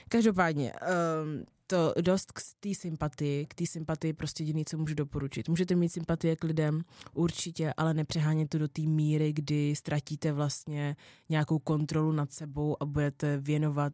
Každopádně, 0.09 0.73
um, 0.73 1.45
to 1.67 1.93
dost 2.01 2.31
k 2.31 2.41
té 2.59 2.75
sympatii, 2.75 3.45
k 3.45 3.53
té 3.53 3.65
sympatii 3.65 4.13
prostě 4.13 4.43
jediný, 4.43 4.65
co 4.65 4.77
můžu 4.77 4.95
doporučit. 4.95 5.49
Můžete 5.49 5.75
mít 5.75 5.89
sympatie 5.89 6.35
k 6.35 6.43
lidem 6.43 6.81
určitě, 7.13 7.73
ale 7.77 7.93
nepřehánět 7.93 8.49
to 8.49 8.57
do 8.57 8.67
té 8.67 8.81
míry, 8.81 9.33
kdy 9.33 9.75
ztratíte 9.75 10.31
vlastně 10.31 10.95
nějakou 11.29 11.59
kontrolu 11.59 12.11
nad 12.11 12.31
sebou 12.31 12.77
a 12.79 12.85
budete 12.85 13.37
věnovat 13.37 13.93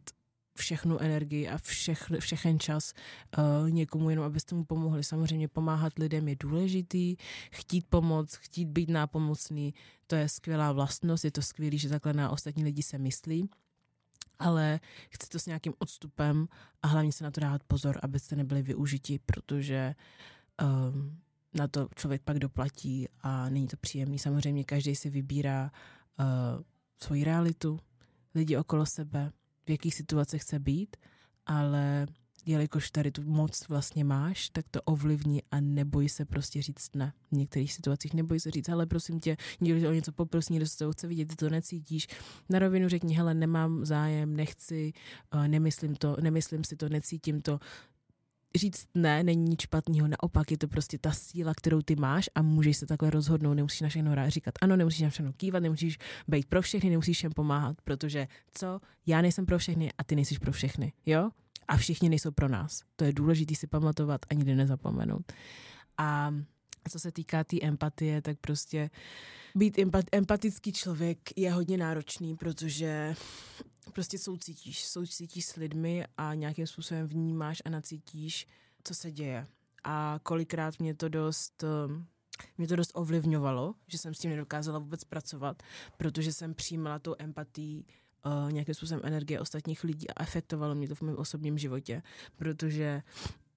všechnu 0.58 0.98
energii 0.98 1.48
a 1.48 1.58
všech, 1.58 2.10
všechen 2.18 2.60
čas 2.60 2.92
uh, 3.38 3.70
někomu 3.70 4.10
jenom, 4.10 4.24
abyste 4.24 4.54
mu 4.54 4.64
pomohli. 4.64 5.04
Samozřejmě 5.04 5.48
pomáhat 5.48 5.92
lidem 5.98 6.28
je 6.28 6.36
důležitý, 6.40 7.16
chtít 7.50 7.86
pomoct, 7.88 8.34
chtít 8.34 8.68
být 8.68 8.88
nápomocný, 8.88 9.74
to 10.06 10.16
je 10.16 10.28
skvělá 10.28 10.72
vlastnost, 10.72 11.24
je 11.24 11.30
to 11.30 11.42
skvělé, 11.42 11.78
že 11.78 11.88
takhle 11.88 12.12
na 12.12 12.30
ostatní 12.30 12.64
lidi 12.64 12.82
se 12.82 12.98
myslí, 12.98 13.48
ale 14.38 14.80
chci 15.10 15.28
to 15.28 15.38
s 15.38 15.46
nějakým 15.46 15.74
odstupem 15.78 16.48
a 16.82 16.86
hlavně 16.86 17.12
se 17.12 17.24
na 17.24 17.30
to 17.30 17.40
dát 17.40 17.64
pozor, 17.64 17.98
abyste 18.02 18.36
nebyli 18.36 18.62
využiti, 18.62 19.18
protože 19.26 19.94
um, 20.62 21.20
na 21.54 21.68
to 21.68 21.88
člověk 21.96 22.22
pak 22.22 22.38
doplatí 22.38 23.08
a 23.20 23.48
není 23.48 23.66
to 23.66 23.76
příjemný. 23.76 24.18
Samozřejmě 24.18 24.64
každý 24.64 24.96
si 24.96 25.10
vybírá 25.10 25.70
uh, 26.18 26.26
svoji 27.02 27.24
realitu, 27.24 27.80
lidi 28.34 28.56
okolo 28.56 28.86
sebe, 28.86 29.32
v 29.66 29.70
jakých 29.70 29.94
situacích 29.94 30.42
chce 30.42 30.58
být, 30.58 30.96
ale 31.46 32.06
jelikož 32.46 32.90
tady 32.90 33.10
tu 33.10 33.22
moc 33.22 33.68
vlastně 33.68 34.04
máš, 34.04 34.48
tak 34.50 34.64
to 34.70 34.82
ovlivní 34.82 35.42
a 35.50 35.60
neboj 35.60 36.08
se 36.08 36.24
prostě 36.24 36.62
říct 36.62 36.96
ne. 36.96 37.12
V 37.32 37.36
některých 37.36 37.72
situacích 37.72 38.14
neboj 38.14 38.40
se 38.40 38.50
říct, 38.50 38.68
ale 38.68 38.86
prosím 38.86 39.20
tě, 39.20 39.36
někdo 39.60 39.90
o 39.90 39.92
něco 39.92 40.12
poprosí, 40.12 40.52
někdo 40.52 40.66
se 40.66 40.78
to 40.78 40.92
chce 40.92 41.06
vidět, 41.06 41.28
ty 41.28 41.36
to 41.36 41.50
necítíš. 41.50 42.06
Na 42.50 42.58
rovinu 42.58 42.88
řekni, 42.88 43.14
hele, 43.14 43.34
nemám 43.34 43.84
zájem, 43.84 44.36
nechci, 44.36 44.92
uh, 45.34 45.48
nemyslím 45.48 45.94
to, 45.94 46.16
nemyslím 46.20 46.64
si 46.64 46.76
to, 46.76 46.88
necítím 46.88 47.42
to. 47.42 47.60
Říct 48.56 48.86
ne 48.94 49.22
není 49.22 49.44
nic 49.44 49.60
špatného, 49.60 50.08
naopak 50.08 50.50
je 50.50 50.58
to 50.58 50.68
prostě 50.68 50.98
ta 50.98 51.12
síla, 51.12 51.54
kterou 51.54 51.82
ty 51.82 51.96
máš 51.96 52.30
a 52.34 52.42
můžeš 52.42 52.76
se 52.76 52.86
takhle 52.86 53.10
rozhodnout, 53.10 53.54
nemusíš 53.54 53.80
na 53.80 53.88
všechno 53.88 54.30
říkat 54.30 54.54
ano, 54.60 54.76
nemusíš 54.76 55.00
na 55.00 55.10
všechno 55.10 55.32
kývat, 55.32 55.62
nemusíš 55.62 55.98
být 56.28 56.46
pro 56.46 56.62
všechny, 56.62 56.90
nemusíš 56.90 57.16
všem 57.16 57.32
pomáhat, 57.32 57.76
protože 57.84 58.28
co, 58.52 58.80
já 59.06 59.22
nejsem 59.22 59.46
pro 59.46 59.58
všechny 59.58 59.92
a 59.98 60.04
ty 60.04 60.16
nejsi 60.16 60.38
pro 60.38 60.52
všechny, 60.52 60.92
jo? 61.06 61.30
A 61.68 61.76
všichni 61.76 62.08
nejsou 62.08 62.30
pro 62.30 62.48
nás. 62.48 62.82
To 62.96 63.04
je 63.04 63.12
důležité 63.12 63.54
si 63.54 63.66
pamatovat 63.66 64.20
a 64.30 64.34
nikdy 64.34 64.54
nezapomenout. 64.54 65.32
A 65.98 66.34
co 66.90 66.98
se 66.98 67.12
týká 67.12 67.44
té 67.44 67.48
tý 67.48 67.64
empatie, 67.64 68.22
tak 68.22 68.38
prostě 68.38 68.90
být 69.54 69.78
empat, 69.78 70.04
empatický 70.12 70.72
člověk 70.72 71.18
je 71.36 71.52
hodně 71.52 71.78
náročný, 71.78 72.36
protože 72.36 73.14
prostě 73.92 74.18
soucítíš, 74.18 74.84
soucítíš 74.84 75.46
s 75.46 75.56
lidmi 75.56 76.04
a 76.16 76.34
nějakým 76.34 76.66
způsobem 76.66 77.06
vnímáš 77.06 77.62
a 77.64 77.70
nacítíš, 77.70 78.46
co 78.84 78.94
se 78.94 79.12
děje. 79.12 79.46
A 79.84 80.20
kolikrát 80.22 80.78
mě 80.78 80.94
to 80.94 81.08
dost 81.08 81.64
mě 82.58 82.68
to 82.68 82.76
dost 82.76 82.90
ovlivňovalo, 82.94 83.74
že 83.86 83.98
jsem 83.98 84.14
s 84.14 84.18
tím 84.18 84.30
nedokázala 84.30 84.78
vůbec 84.78 85.04
pracovat, 85.04 85.62
protože 85.96 86.32
jsem 86.32 86.54
přijímala 86.54 86.98
tou 86.98 87.14
empatii 87.18 87.84
uh, 88.26 88.52
nějakým 88.52 88.74
způsobem 88.74 89.00
energie 89.04 89.40
ostatních 89.40 89.84
lidí 89.84 90.10
a 90.10 90.22
efektovalo 90.22 90.74
mě 90.74 90.88
to 90.88 90.94
v 90.94 91.02
mém 91.02 91.16
osobním 91.16 91.58
životě, 91.58 92.02
protože 92.36 93.02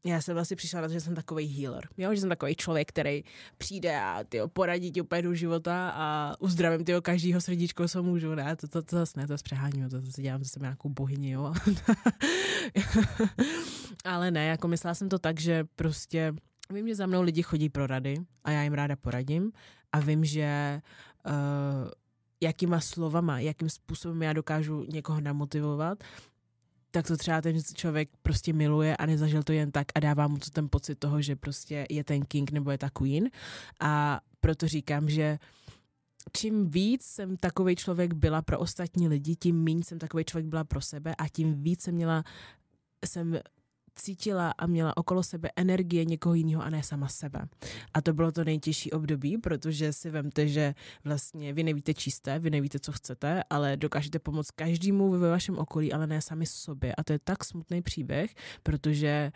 já 0.06 0.22
jsem 0.22 0.38
asi 0.38 0.56
přišla 0.56 0.82
na 0.82 0.88
to, 0.88 0.94
že 0.94 1.02
jsem 1.02 1.16
takový 1.16 1.48
healer. 1.48 1.88
Jo? 1.98 2.14
Že 2.14 2.22
jsem 2.22 2.30
takový 2.30 2.56
člověk, 2.56 2.90
který 2.90 3.24
přijde 3.58 4.00
a 4.00 4.24
tyjo, 4.30 4.48
poradí 4.48 4.92
ti 4.92 5.02
úplně 5.02 5.22
do 5.22 5.34
života 5.34 5.90
a 5.96 6.36
uzdravím 6.40 6.86
tyjo, 6.86 7.02
každýho 7.02 7.42
srdíčko, 7.42 7.88
co 7.88 8.04
můžu. 8.04 8.36
Ne, 8.36 8.56
to, 8.56 8.68
to, 8.68 8.82
to 8.82 8.96
zase 8.96 9.20
ne, 9.20 9.28
to 9.28 9.36
přeháním, 9.44 9.90
to 9.90 10.02
zase 10.02 10.22
dělám 10.22 10.44
zase 10.44 10.60
nějakou 10.60 10.90
bohyni, 10.90 11.32
jo. 11.32 11.54
Ale 14.06 14.32
ne, 14.32 14.46
jako 14.46 14.68
myslela 14.68 14.94
jsem 14.94 15.10
to 15.10 15.20
tak, 15.20 15.40
že 15.40 15.64
prostě 15.76 16.34
vím, 16.74 16.88
že 16.88 16.96
za 16.96 17.06
mnou 17.06 17.22
lidi 17.22 17.44
chodí 17.44 17.70
pro 17.70 17.88
rady 17.88 18.16
a 18.44 18.52
já 18.52 18.64
jim 18.64 18.74
ráda 18.74 18.96
poradím 18.96 19.52
a 19.92 20.00
vím, 20.00 20.26
že 20.26 20.82
uh, 21.26 21.92
jakýma 22.42 22.80
slovama, 22.80 23.40
jakým 23.40 23.70
způsobem 23.70 24.22
já 24.22 24.34
dokážu 24.34 24.86
někoho 24.90 25.22
namotivovat, 25.22 26.04
tak 26.92 27.08
to 27.08 27.18
třeba 27.18 27.42
ten 27.42 27.64
člověk 27.76 28.10
prostě 28.22 28.54
miluje 28.54 28.98
a 28.98 29.06
nezažil 29.06 29.44
to 29.44 29.52
jen 29.52 29.72
tak 29.72 29.88
a 29.96 30.00
dává 30.00 30.28
mu 30.28 30.38
to 30.38 30.50
ten 30.50 30.70
pocit 30.70 30.96
toho, 30.96 31.22
že 31.22 31.36
prostě 31.36 31.88
je 31.90 32.04
ten 32.04 32.26
king 32.26 32.52
nebo 32.52 32.72
je 32.72 32.78
ta 32.78 32.90
queen. 32.90 33.30
A 33.80 34.22
proto 34.40 34.68
říkám, 34.68 35.10
že 35.10 35.40
čím 36.38 36.70
víc 36.70 37.06
jsem 37.06 37.38
takový 37.38 37.76
člověk 37.76 38.14
byla 38.14 38.42
pro 38.42 38.60
ostatní 38.60 39.08
lidi, 39.08 39.36
tím 39.36 39.64
méně 39.64 39.84
jsem 39.84 40.00
takový 40.00 40.24
člověk 40.24 40.46
byla 40.46 40.64
pro 40.64 40.82
sebe 40.82 41.16
a 41.16 41.28
tím 41.28 41.64
víc 41.64 41.82
jsem 41.82 41.96
měla 41.96 42.24
jsem 43.06 43.40
cítila 43.98 44.54
a 44.58 44.68
měla 44.68 44.98
okolo 44.98 45.24
sebe 45.24 45.50
energie 45.56 46.06
někoho 46.06 46.36
jiného 46.36 46.64
a 46.64 46.70
ne 46.70 46.84
sama 46.84 47.08
sebe. 47.08 47.48
A 47.94 48.02
to 48.02 48.14
bylo 48.14 48.32
to 48.32 48.44
nejtěžší 48.44 48.92
období, 48.92 49.38
protože 49.38 49.94
si 49.94 50.10
vemte, 50.10 50.48
že 50.48 50.76
vlastně 51.04 51.54
vy 51.54 51.64
nevíte 51.64 51.94
čisté, 51.94 52.40
vy 52.40 52.50
nevíte, 52.50 52.80
co 52.80 52.92
chcete, 52.92 53.44
ale 53.50 53.78
dokážete 53.78 54.20
pomoct 54.20 54.52
každému 54.52 55.10
ve 55.10 55.30
vašem 55.30 55.58
okolí, 55.58 55.94
ale 55.94 56.08
ne 56.08 56.22
sami 56.22 56.46
sobě. 56.46 56.96
A 56.96 57.04
to 57.04 57.14
je 57.14 57.20
tak 57.20 57.44
smutný 57.44 57.82
příběh, 57.82 58.36
protože 58.64 59.32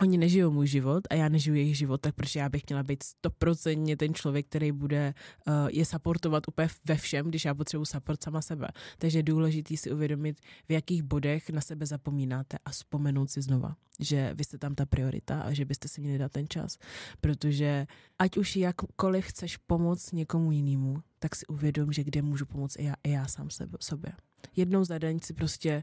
oni 0.00 0.18
nežijou 0.18 0.50
můj 0.50 0.66
život 0.66 1.04
a 1.10 1.14
já 1.14 1.28
nežiju 1.28 1.56
jejich 1.56 1.78
život, 1.78 2.00
tak 2.00 2.14
proč 2.14 2.34
já 2.36 2.48
bych 2.48 2.62
měla 2.68 2.82
být 2.82 3.02
stoprocentně 3.02 3.96
ten 3.96 4.14
člověk, 4.14 4.46
který 4.46 4.72
bude 4.72 5.14
uh, 5.46 5.54
je 5.70 5.84
supportovat 5.84 6.48
úplně 6.48 6.68
ve 6.84 6.96
všem, 6.96 7.28
když 7.28 7.44
já 7.44 7.54
potřebuji 7.54 7.84
support 7.84 8.22
sama 8.22 8.42
sebe. 8.42 8.68
Takže 8.98 9.18
je 9.18 9.22
důležité 9.22 9.76
si 9.76 9.92
uvědomit, 9.92 10.40
v 10.68 10.72
jakých 10.72 11.02
bodech 11.02 11.50
na 11.50 11.60
sebe 11.60 11.86
zapomínáte 11.86 12.58
a 12.64 12.70
vzpomenout 12.70 13.30
si 13.30 13.42
znova, 13.42 13.76
že 14.00 14.34
vy 14.34 14.44
jste 14.44 14.58
tam 14.58 14.74
ta 14.74 14.86
priorita 14.86 15.40
a 15.40 15.52
že 15.52 15.64
byste 15.64 15.88
si 15.88 16.00
měli 16.00 16.18
dát 16.18 16.32
ten 16.32 16.48
čas. 16.48 16.78
Protože 17.20 17.86
ať 18.18 18.36
už 18.36 18.56
jakkoliv 18.56 19.26
chceš 19.26 19.56
pomoct 19.56 20.12
někomu 20.12 20.52
jinému, 20.52 21.02
tak 21.18 21.36
si 21.36 21.46
uvědom, 21.46 21.92
že 21.92 22.04
kde 22.04 22.22
můžu 22.22 22.46
pomoct 22.46 22.76
i 22.78 22.84
já, 22.84 22.94
i 23.04 23.10
já 23.10 23.26
sám 23.26 23.50
sebe, 23.50 23.78
sobě 23.80 24.12
jednou 24.56 24.84
za 24.84 24.98
den 24.98 25.20
si 25.20 25.34
prostě 25.34 25.82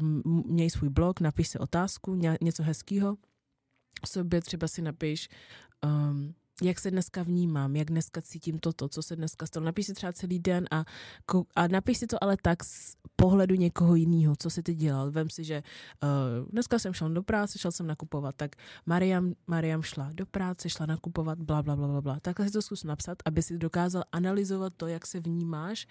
um, 0.00 0.22
měj 0.46 0.70
svůj 0.70 0.88
blog, 0.88 1.20
napiš 1.20 1.48
si 1.48 1.58
otázku, 1.58 2.14
ně, 2.14 2.38
něco 2.40 2.62
hezkého, 2.62 3.16
sobě 4.06 4.40
třeba 4.40 4.68
si 4.68 4.82
napiš, 4.82 5.28
um, 5.84 6.34
jak 6.62 6.80
se 6.80 6.90
dneska 6.90 7.22
vnímám, 7.22 7.76
jak 7.76 7.88
dneska 7.88 8.22
cítím 8.22 8.58
toto, 8.58 8.88
co 8.88 9.02
se 9.02 9.16
dneska 9.16 9.46
stalo. 9.46 9.66
Napiš 9.66 9.86
si 9.86 9.94
třeba 9.94 10.12
celý 10.12 10.38
den 10.38 10.64
a, 10.70 10.84
a 11.56 11.68
napiš 11.68 11.98
si 11.98 12.06
to 12.06 12.24
ale 12.24 12.36
tak 12.42 12.64
z 12.64 12.96
pohledu 13.16 13.54
někoho 13.54 13.94
jiného, 13.94 14.36
co 14.38 14.50
jsi 14.50 14.62
ty 14.62 14.74
dělal. 14.74 15.10
Vem 15.10 15.30
si, 15.30 15.44
že 15.44 15.62
uh, 16.02 16.48
dneska 16.50 16.78
jsem 16.78 16.92
šel 16.92 17.10
do 17.10 17.22
práce, 17.22 17.58
šel 17.58 17.72
jsem 17.72 17.86
nakupovat, 17.86 18.34
tak 18.36 18.56
Mariam, 18.86 19.34
Mariam 19.46 19.82
šla 19.82 20.10
do 20.14 20.26
práce, 20.26 20.68
šla 20.68 20.86
nakupovat, 20.86 21.38
bla, 21.38 21.62
bla, 21.62 21.76
bla, 21.76 21.88
bla, 21.88 22.00
bla. 22.00 22.20
Takhle 22.20 22.46
si 22.46 22.52
to 22.52 22.62
zkus 22.62 22.84
napsat, 22.84 23.18
aby 23.24 23.42
si 23.42 23.58
dokázal 23.58 24.02
analyzovat 24.12 24.72
to, 24.76 24.86
jak 24.86 25.06
se 25.06 25.20
vnímáš 25.20 25.86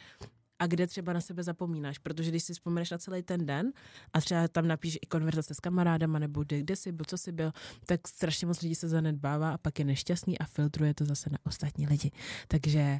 a 0.59 0.67
kde 0.67 0.87
třeba 0.87 1.13
na 1.13 1.21
sebe 1.21 1.43
zapomínáš, 1.43 1.97
protože 1.97 2.29
když 2.29 2.43
si 2.43 2.53
vzpomeneš 2.53 2.91
na 2.91 2.97
celý 2.97 3.23
ten 3.23 3.45
den 3.45 3.73
a 4.13 4.21
třeba 4.21 4.47
tam 4.47 4.67
napíš 4.67 4.99
i 5.01 5.05
konverzace 5.05 5.53
s 5.53 5.59
kamarádama 5.59 6.19
nebo 6.19 6.43
kde, 6.43 6.59
kde 6.59 6.75
jsi 6.75 6.91
byl, 6.91 7.05
co 7.07 7.17
jsi 7.17 7.31
byl, 7.31 7.51
tak 7.85 8.07
strašně 8.07 8.47
moc 8.47 8.61
lidí 8.61 8.75
se 8.75 8.87
zanedbává 8.87 9.53
a 9.53 9.57
pak 9.57 9.79
je 9.79 9.85
nešťastný 9.85 10.39
a 10.39 10.45
filtruje 10.45 10.93
to 10.93 11.05
zase 11.05 11.29
na 11.29 11.37
ostatní 11.43 11.87
lidi. 11.87 12.11
Takže 12.47 12.99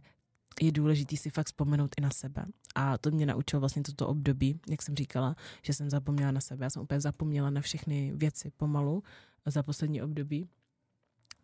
je 0.61 0.71
důležité 0.71 1.17
si 1.17 1.29
fakt 1.29 1.47
vzpomenout 1.47 1.95
i 1.97 2.01
na 2.01 2.09
sebe. 2.09 2.45
A 2.75 2.97
to 2.97 3.11
mě 3.11 3.25
naučilo 3.25 3.59
vlastně 3.59 3.83
toto 3.83 4.07
období, 4.07 4.59
jak 4.69 4.81
jsem 4.81 4.95
říkala, 4.95 5.35
že 5.61 5.73
jsem 5.73 5.89
zapomněla 5.89 6.31
na 6.31 6.41
sebe. 6.41 6.65
Já 6.65 6.69
jsem 6.69 6.81
úplně 6.81 7.01
zapomněla 7.01 7.49
na 7.49 7.61
všechny 7.61 8.13
věci 8.15 8.51
pomalu 8.57 9.03
za 9.45 9.63
poslední 9.63 10.01
období. 10.01 10.49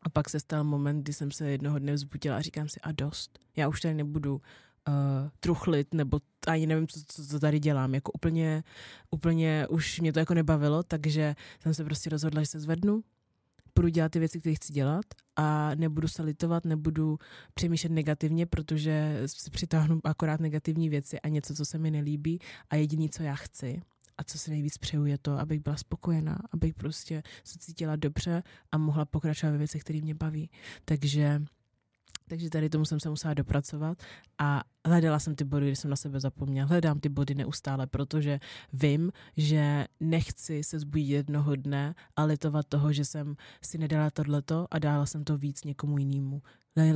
A 0.01 0.09
pak 0.09 0.29
se 0.29 0.39
stal 0.39 0.63
moment, 0.63 1.01
kdy 1.01 1.13
jsem 1.13 1.31
se 1.31 1.49
jednoho 1.49 1.79
dne 1.79 1.93
vzbudila 1.93 2.37
a 2.37 2.41
říkám 2.41 2.69
si, 2.69 2.79
a 2.79 2.91
dost. 2.91 3.39
Já 3.55 3.67
už 3.67 3.81
tady 3.81 3.93
nebudu 3.93 4.41
uh, 4.89 5.29
truchlit, 5.39 5.93
nebo 5.93 6.19
ani 6.47 6.67
nevím, 6.67 6.87
co, 6.87 6.99
co, 7.07 7.27
co 7.27 7.39
tady 7.39 7.59
dělám. 7.59 7.93
Jako 7.93 8.11
úplně, 8.11 8.63
úplně 9.11 9.67
už 9.69 9.99
mě 9.99 10.13
to 10.13 10.19
jako 10.19 10.33
nebavilo, 10.33 10.83
takže 10.83 11.35
jsem 11.61 11.73
se 11.73 11.83
prostě 11.83 12.09
rozhodla, 12.09 12.41
že 12.41 12.47
se 12.47 12.59
zvednu, 12.59 13.03
budu 13.75 13.87
dělat 13.87 14.11
ty 14.11 14.19
věci, 14.19 14.39
které 14.39 14.55
chci 14.55 14.73
dělat 14.73 15.05
a 15.35 15.75
nebudu 15.75 16.07
se 16.07 16.23
litovat, 16.23 16.65
nebudu 16.65 17.19
přemýšlet 17.53 17.89
negativně, 17.89 18.45
protože 18.45 19.21
si 19.25 19.49
přitáhnu 19.49 19.99
akorát 20.03 20.39
negativní 20.39 20.89
věci 20.89 21.19
a 21.19 21.27
něco, 21.27 21.55
co 21.55 21.65
se 21.65 21.77
mi 21.77 21.91
nelíbí 21.91 22.39
a 22.69 22.75
jediný, 22.75 23.09
co 23.09 23.23
já 23.23 23.35
chci 23.35 23.81
a 24.17 24.23
co 24.23 24.37
si 24.37 24.51
nejvíc 24.51 24.77
přeju, 24.77 25.05
je 25.05 25.17
to, 25.17 25.39
abych 25.39 25.59
byla 25.59 25.77
spokojená, 25.77 26.37
abych 26.51 26.73
prostě 26.73 27.23
se 27.43 27.59
cítila 27.59 27.95
dobře 27.95 28.43
a 28.71 28.77
mohla 28.77 29.05
pokračovat 29.05 29.51
ve 29.51 29.57
věcech, 29.57 29.81
které 29.81 30.01
mě 30.01 30.15
baví. 30.15 30.49
Takže 30.85 31.41
takže 32.29 32.49
tady 32.49 32.69
tomu 32.69 32.85
jsem 32.85 32.99
se 32.99 33.09
musela 33.09 33.33
dopracovat 33.33 34.03
a 34.37 34.63
hledala 34.85 35.19
jsem 35.19 35.35
ty 35.35 35.43
body, 35.43 35.65
kdy 35.65 35.75
jsem 35.75 35.89
na 35.89 35.95
sebe 35.95 36.19
zapomněla. 36.19 36.67
Hledám 36.67 36.99
ty 36.99 37.09
body 37.09 37.35
neustále, 37.35 37.87
protože 37.87 38.39
vím, 38.73 39.11
že 39.37 39.85
nechci 39.99 40.63
se 40.63 40.79
zbudit 40.79 41.09
jednoho 41.09 41.55
dne 41.55 41.95
a 42.15 42.23
litovat 42.23 42.65
toho, 42.69 42.93
že 42.93 43.05
jsem 43.05 43.35
si 43.63 43.77
nedala 43.77 44.09
tohleto 44.09 44.67
a 44.71 44.79
dala 44.79 45.05
jsem 45.05 45.23
to 45.23 45.37
víc 45.37 45.63
někomu 45.63 45.97
jinému. 45.97 46.41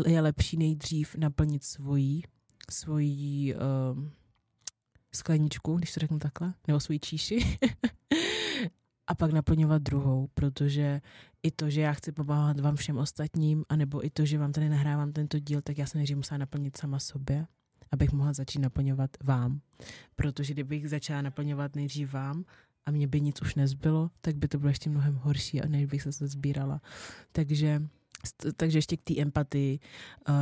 Je 0.08 0.22
lepší 0.22 0.58
nejdřív 0.58 1.16
naplnit 1.16 1.64
svoji, 1.64 2.22
svoji 2.72 3.56
uh, 3.56 4.04
skleničku, 5.16 5.78
když 5.78 5.94
to 5.94 6.00
řeknu 6.00 6.20
takhle, 6.20 6.54
nebo 6.68 6.80
svoji 6.80 7.00
číši, 7.00 7.58
a 9.08 9.16
pak 9.16 9.32
naplňovat 9.32 9.82
druhou, 9.82 10.30
protože 10.34 11.02
i 11.44 11.52
to, 11.52 11.70
že 11.70 11.82
já 11.82 11.94
chci 11.94 12.12
pomáhat 12.12 12.60
vám 12.60 12.76
všem 12.76 12.98
ostatním, 12.98 13.66
anebo 13.70 14.06
i 14.06 14.10
to, 14.10 14.26
že 14.26 14.38
vám 14.38 14.52
tady 14.52 14.70
nahrávám 14.70 15.14
tento 15.14 15.40
díl, 15.40 15.62
tak 15.62 15.78
já 15.78 15.86
se 15.86 15.98
nejdřív 15.98 16.18
musela 16.18 16.38
naplnit 16.38 16.78
sama 16.78 17.00
sobě, 17.00 17.48
abych 17.92 18.12
mohla 18.12 18.34
začít 18.34 18.60
naplňovat 18.60 19.12
vám. 19.24 19.62
Protože 20.16 20.54
kdybych 20.54 20.90
začala 20.90 21.22
naplňovat 21.22 21.76
nejdřív 21.76 22.14
vám 22.14 22.46
a 22.86 22.92
mě 22.92 23.08
by 23.08 23.22
nic 23.22 23.42
už 23.42 23.56
nezbylo, 23.56 24.12
tak 24.22 24.36
by 24.36 24.48
to 24.48 24.60
bylo 24.60 24.70
ještě 24.70 24.90
mnohem 24.90 25.16
horší, 25.16 25.62
než 25.68 25.86
bych 25.86 26.02
se 26.02 26.28
sbírala. 26.28 26.82
Takže 27.32 27.88
takže 28.56 28.78
ještě 28.78 28.98
k 28.98 29.04
té 29.04 29.22
empatii. 29.22 29.80
Uh, 30.30 30.36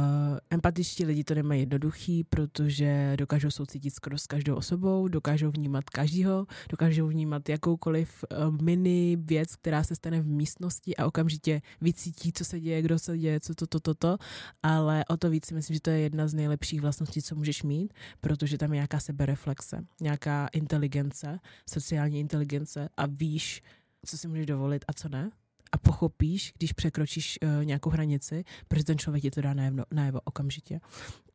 empatičtí 0.49 1.05
lidi 1.05 1.23
to 1.23 1.35
nemají 1.35 1.59
jednoduchý, 1.59 2.23
protože 2.23 3.13
dokážou 3.17 3.51
soucítit 3.51 3.95
skoro 3.95 4.17
s 4.17 4.27
každou 4.27 4.55
osobou, 4.55 5.07
dokážou 5.07 5.51
vnímat 5.51 5.89
každýho, 5.89 6.47
dokážou 6.69 7.07
vnímat 7.07 7.49
jakoukoliv 7.49 8.23
uh, 8.23 8.61
mini 8.61 9.17
věc, 9.19 9.55
která 9.55 9.83
se 9.83 9.95
stane 9.95 10.21
v 10.21 10.27
místnosti 10.27 10.95
a 10.95 11.05
okamžitě 11.05 11.61
vycítí, 11.81 12.33
co 12.33 12.45
se 12.45 12.59
děje, 12.59 12.81
kdo 12.81 12.99
se 12.99 13.17
děje, 13.17 13.39
co 13.39 13.55
to, 13.55 13.67
to, 13.67 13.79
to, 13.79 13.93
to, 13.93 14.17
ale 14.63 15.05
o 15.05 15.17
to 15.17 15.29
víc 15.29 15.45
si 15.45 15.53
myslím, 15.53 15.73
že 15.73 15.81
to 15.81 15.89
je 15.89 15.99
jedna 15.99 16.27
z 16.27 16.33
nejlepších 16.33 16.81
vlastností, 16.81 17.21
co 17.21 17.35
můžeš 17.35 17.63
mít, 17.63 17.93
protože 18.21 18.57
tam 18.57 18.73
je 18.73 18.75
nějaká 18.75 18.99
sebereflexe, 18.99 19.85
nějaká 20.01 20.47
inteligence, 20.47 21.39
sociální 21.69 22.19
inteligence 22.19 22.89
a 22.97 23.05
víš, 23.05 23.63
co 24.05 24.17
si 24.17 24.27
můžeš 24.27 24.45
dovolit 24.45 24.85
a 24.87 24.93
co 24.93 25.09
ne 25.09 25.31
a 25.71 25.77
pochopíš, 25.77 26.53
když 26.57 26.73
překročíš 26.73 27.39
uh, 27.43 27.65
nějakou 27.65 27.89
hranici, 27.89 28.43
protože 28.67 28.83
ten 28.83 28.97
člověk 28.97 29.21
ti 29.21 29.31
to 29.31 29.41
dá 29.41 29.53
najevo, 29.53 29.83
najevo 29.91 30.21
okamžitě. 30.23 30.79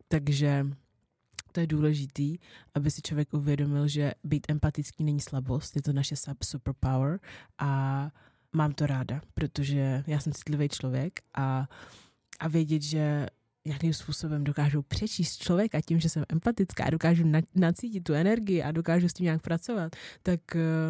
Takže 0.08 0.66
to 1.52 1.60
je 1.60 1.66
důležitý, 1.66 2.38
aby 2.74 2.90
si 2.90 3.02
člověk 3.02 3.34
uvědomil, 3.34 3.88
že 3.88 4.12
být 4.24 4.46
empatický 4.50 5.04
není 5.04 5.20
slabost, 5.20 5.76
je 5.76 5.82
to 5.82 5.92
naše 5.92 6.14
superpower 6.44 7.20
a 7.58 8.10
mám 8.52 8.72
to 8.72 8.86
ráda, 8.86 9.20
protože 9.34 10.04
já 10.06 10.20
jsem 10.20 10.32
citlivý 10.32 10.68
člověk 10.68 11.20
a, 11.34 11.68
a 12.40 12.48
vědět, 12.48 12.82
že 12.82 13.26
nějakým 13.66 13.94
způsobem 13.94 14.44
dokážu 14.44 14.82
přečíst 14.82 15.42
člověka 15.42 15.80
tím, 15.80 16.00
že 16.00 16.08
jsem 16.08 16.24
empatická 16.28 16.84
a 16.84 16.90
dokážu 16.90 17.26
na, 17.26 17.40
nacítit 17.54 18.04
tu 18.04 18.12
energii 18.12 18.62
a 18.62 18.72
dokážu 18.72 19.08
s 19.08 19.12
tím 19.12 19.24
nějak 19.24 19.42
pracovat, 19.42 19.96
tak, 20.22 20.40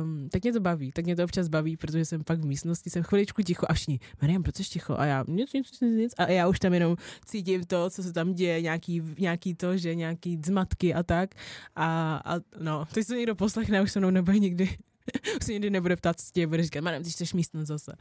um, 0.02 0.28
tak 0.28 0.42
mě 0.42 0.52
to 0.52 0.60
baví. 0.60 0.92
Tak 0.92 1.04
mě 1.04 1.16
to 1.16 1.24
občas 1.24 1.48
baví, 1.48 1.76
protože 1.76 2.04
jsem 2.04 2.24
pak 2.24 2.40
v 2.40 2.46
místnosti, 2.46 2.90
jsem 2.90 3.02
chviličku 3.02 3.42
ticho 3.42 3.66
a 3.68 3.74
všichni, 3.74 4.00
Mariam, 4.22 4.42
proč 4.42 4.56
jsi 4.56 4.64
ticho? 4.64 4.94
A 4.98 5.04
já 5.04 5.24
nic, 5.28 5.52
nic, 5.52 5.80
nic, 5.80 5.96
nic. 5.96 6.14
A 6.18 6.30
já 6.30 6.48
už 6.48 6.60
tam 6.60 6.74
jenom 6.74 6.96
cítím 7.24 7.64
to, 7.64 7.90
co 7.90 8.02
se 8.02 8.12
tam 8.12 8.34
děje, 8.34 8.62
nějaký, 8.62 9.02
nějaký 9.18 9.54
to, 9.54 9.76
že 9.76 9.94
nějaký 9.94 10.40
zmatky 10.44 10.94
a 10.94 11.02
tak. 11.02 11.34
A, 11.76 12.16
a 12.24 12.40
no, 12.60 12.84
teď 12.92 13.06
se 13.06 13.16
někdo 13.16 13.34
poslechne, 13.34 13.82
už 13.82 13.92
se 13.92 13.98
mnou 13.98 14.10
nebude 14.10 14.38
nikdy 14.38 14.76
už 15.40 15.46
se 15.46 15.52
nikdy 15.52 15.70
nebude 15.70 15.96
ptát, 15.96 16.20
co 16.20 16.32
tě 16.32 16.46
bude 16.46 16.62
říkat, 16.62 16.80
Mariam, 16.80 17.02
ty 17.02 17.10
jsi 17.10 17.36
místnost 17.36 17.66
zase. 17.66 17.92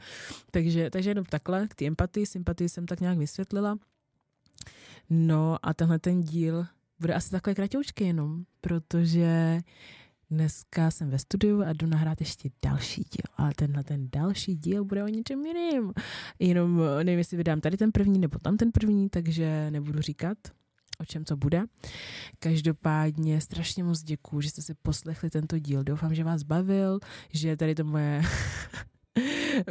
Takže, 0.50 0.90
takže 0.90 1.10
jenom 1.10 1.24
takhle, 1.24 1.68
k 1.68 1.74
té 1.74 1.84
empatii, 1.84 2.26
sympatii 2.26 2.68
jsem 2.68 2.86
tak 2.86 3.00
nějak 3.00 3.18
vysvětlila. 3.18 3.78
No 5.10 5.56
a 5.62 5.74
tenhle 5.74 5.98
ten 5.98 6.20
díl 6.20 6.66
bude 7.00 7.14
asi 7.14 7.30
takové 7.30 7.54
kratoučky 7.54 8.04
jenom, 8.04 8.44
protože 8.60 9.60
dneska 10.30 10.90
jsem 10.90 11.10
ve 11.10 11.18
studiu 11.18 11.62
a 11.62 11.72
jdu 11.72 11.86
nahrát 11.86 12.20
ještě 12.20 12.50
další 12.64 13.02
díl, 13.02 13.34
ale 13.36 13.52
tenhle 13.56 13.84
ten 13.84 14.08
další 14.12 14.54
díl 14.54 14.84
bude 14.84 15.04
o 15.04 15.08
něčem 15.08 15.46
jiným. 15.46 15.92
Jenom 16.38 16.80
nevím, 17.02 17.18
jestli 17.18 17.36
vydám 17.36 17.60
tady 17.60 17.76
ten 17.76 17.92
první 17.92 18.18
nebo 18.18 18.38
tam 18.38 18.56
ten 18.56 18.72
první, 18.72 19.08
takže 19.08 19.70
nebudu 19.70 20.00
říkat, 20.00 20.38
o 20.98 21.04
čem 21.04 21.24
to 21.24 21.36
bude. 21.36 21.62
Každopádně 22.38 23.40
strašně 23.40 23.84
moc 23.84 24.02
děkuju, 24.02 24.40
že 24.40 24.50
jste 24.50 24.62
si 24.62 24.74
poslechli 24.74 25.30
tento 25.30 25.58
díl. 25.58 25.84
Doufám, 25.84 26.14
že 26.14 26.24
vás 26.24 26.42
bavil, 26.42 26.98
že 27.32 27.56
tady 27.56 27.74
to 27.74 27.84
moje 27.84 28.22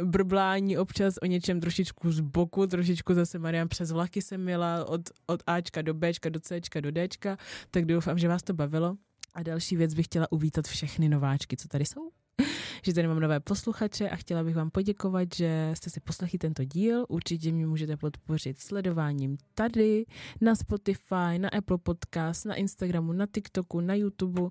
brblání 0.04 0.78
občas 0.78 1.14
o 1.22 1.26
něčem 1.26 1.60
trošičku 1.60 2.12
z 2.12 2.20
boku, 2.20 2.66
trošičku 2.66 3.14
zase 3.14 3.38
Mariam 3.38 3.68
přes 3.68 3.90
vlaky 3.90 4.22
jsem 4.22 4.40
měla 4.40 4.84
od, 4.84 5.00
od 5.26 5.42
Ačka 5.46 5.82
do 5.82 5.94
Bčka, 5.94 6.28
do 6.28 6.40
Cčka, 6.40 6.80
do 6.80 6.90
Dčka, 6.92 7.36
tak 7.70 7.84
doufám, 7.84 8.18
že 8.18 8.28
vás 8.28 8.42
to 8.42 8.54
bavilo. 8.54 8.96
A 9.34 9.42
další 9.42 9.76
věc 9.76 9.94
bych 9.94 10.06
chtěla 10.06 10.32
uvítat 10.32 10.66
všechny 10.66 11.08
nováčky, 11.08 11.56
co 11.56 11.68
tady 11.68 11.84
jsou. 11.84 12.10
že 12.82 12.94
tady 12.94 13.08
mám 13.08 13.20
nové 13.20 13.40
posluchače 13.40 14.10
a 14.10 14.16
chtěla 14.16 14.44
bych 14.44 14.56
vám 14.56 14.70
poděkovat, 14.70 15.28
že 15.34 15.70
jste 15.74 15.90
si 15.90 16.00
poslechli 16.00 16.38
tento 16.38 16.64
díl. 16.64 17.06
Určitě 17.08 17.52
mě 17.52 17.66
můžete 17.66 17.96
podpořit 17.96 18.58
sledováním 18.58 19.36
tady, 19.54 20.04
na 20.40 20.54
Spotify, 20.54 21.38
na 21.38 21.48
Apple 21.48 21.78
Podcast, 21.78 22.44
na 22.44 22.54
Instagramu, 22.54 23.12
na 23.12 23.26
TikToku, 23.34 23.80
na 23.80 23.94
YouTube 23.94 24.42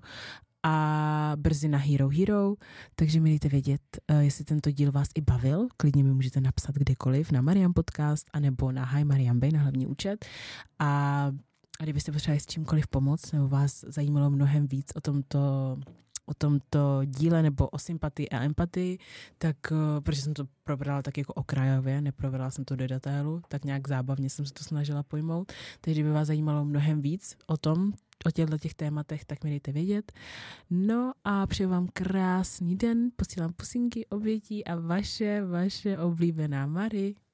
a 0.66 1.32
brzy 1.36 1.68
na 1.68 1.78
Hero 1.78 2.08
Hero, 2.08 2.54
takže 2.94 3.20
mi 3.20 3.30
dejte 3.30 3.48
vědět, 3.48 3.80
uh, 4.10 4.18
jestli 4.18 4.44
tento 4.44 4.70
díl 4.70 4.92
vás 4.92 5.08
i 5.14 5.20
bavil. 5.20 5.68
Klidně 5.76 6.04
mi 6.04 6.12
můžete 6.12 6.40
napsat 6.40 6.74
kdekoliv 6.74 7.32
na 7.32 7.40
Mariam 7.40 7.72
Podcast 7.72 8.26
anebo 8.32 8.72
na 8.72 8.84
Hi 8.84 9.04
Mariam 9.04 9.40
Bay 9.40 9.52
na 9.52 9.60
hlavní 9.60 9.86
účet. 9.86 10.24
A, 10.78 10.86
a 11.80 11.82
kdybyste 11.82 12.12
potřebovali 12.12 12.40
s 12.40 12.46
čímkoliv 12.46 12.86
pomoct 12.86 13.32
nebo 13.32 13.48
vás 13.48 13.84
zajímalo 13.88 14.30
mnohem 14.30 14.66
víc 14.66 14.92
o 14.94 15.00
tomto 15.00 15.38
o 16.26 16.34
tomto 16.34 17.00
díle 17.04 17.42
nebo 17.42 17.68
o 17.68 17.78
sympatii 17.78 18.28
a 18.28 18.42
empatii, 18.42 18.98
tak 19.38 19.56
uh, 19.70 19.78
protože 20.00 20.22
jsem 20.22 20.34
to 20.34 20.44
probrala 20.64 21.02
tak 21.02 21.18
jako 21.18 21.32
okrajově, 21.32 22.00
neprobrala 22.00 22.50
jsem 22.50 22.64
to 22.64 22.76
do 22.76 22.86
detailu, 22.86 23.42
tak 23.48 23.64
nějak 23.64 23.88
zábavně 23.88 24.30
jsem 24.30 24.46
se 24.46 24.52
to 24.52 24.64
snažila 24.64 25.02
pojmout. 25.02 25.52
Takže 25.80 26.00
kdyby 26.00 26.14
vás 26.14 26.26
zajímalo 26.26 26.64
mnohem 26.64 27.02
víc 27.02 27.36
o 27.46 27.56
tom, 27.56 27.92
o 28.26 28.30
těchto 28.30 28.58
těch 28.58 28.74
tématech, 28.74 29.24
tak 29.24 29.44
mi 29.44 29.50
dejte 29.50 29.72
vědět. 29.72 30.12
No 30.70 31.12
a 31.24 31.46
přeju 31.46 31.70
vám 31.70 31.88
krásný 31.92 32.76
den, 32.76 33.10
posílám 33.16 33.52
pusinky, 33.52 34.06
obětí 34.06 34.64
a 34.64 34.76
vaše, 34.76 35.44
vaše 35.44 35.98
oblíbená 35.98 36.66
Mary. 36.66 37.14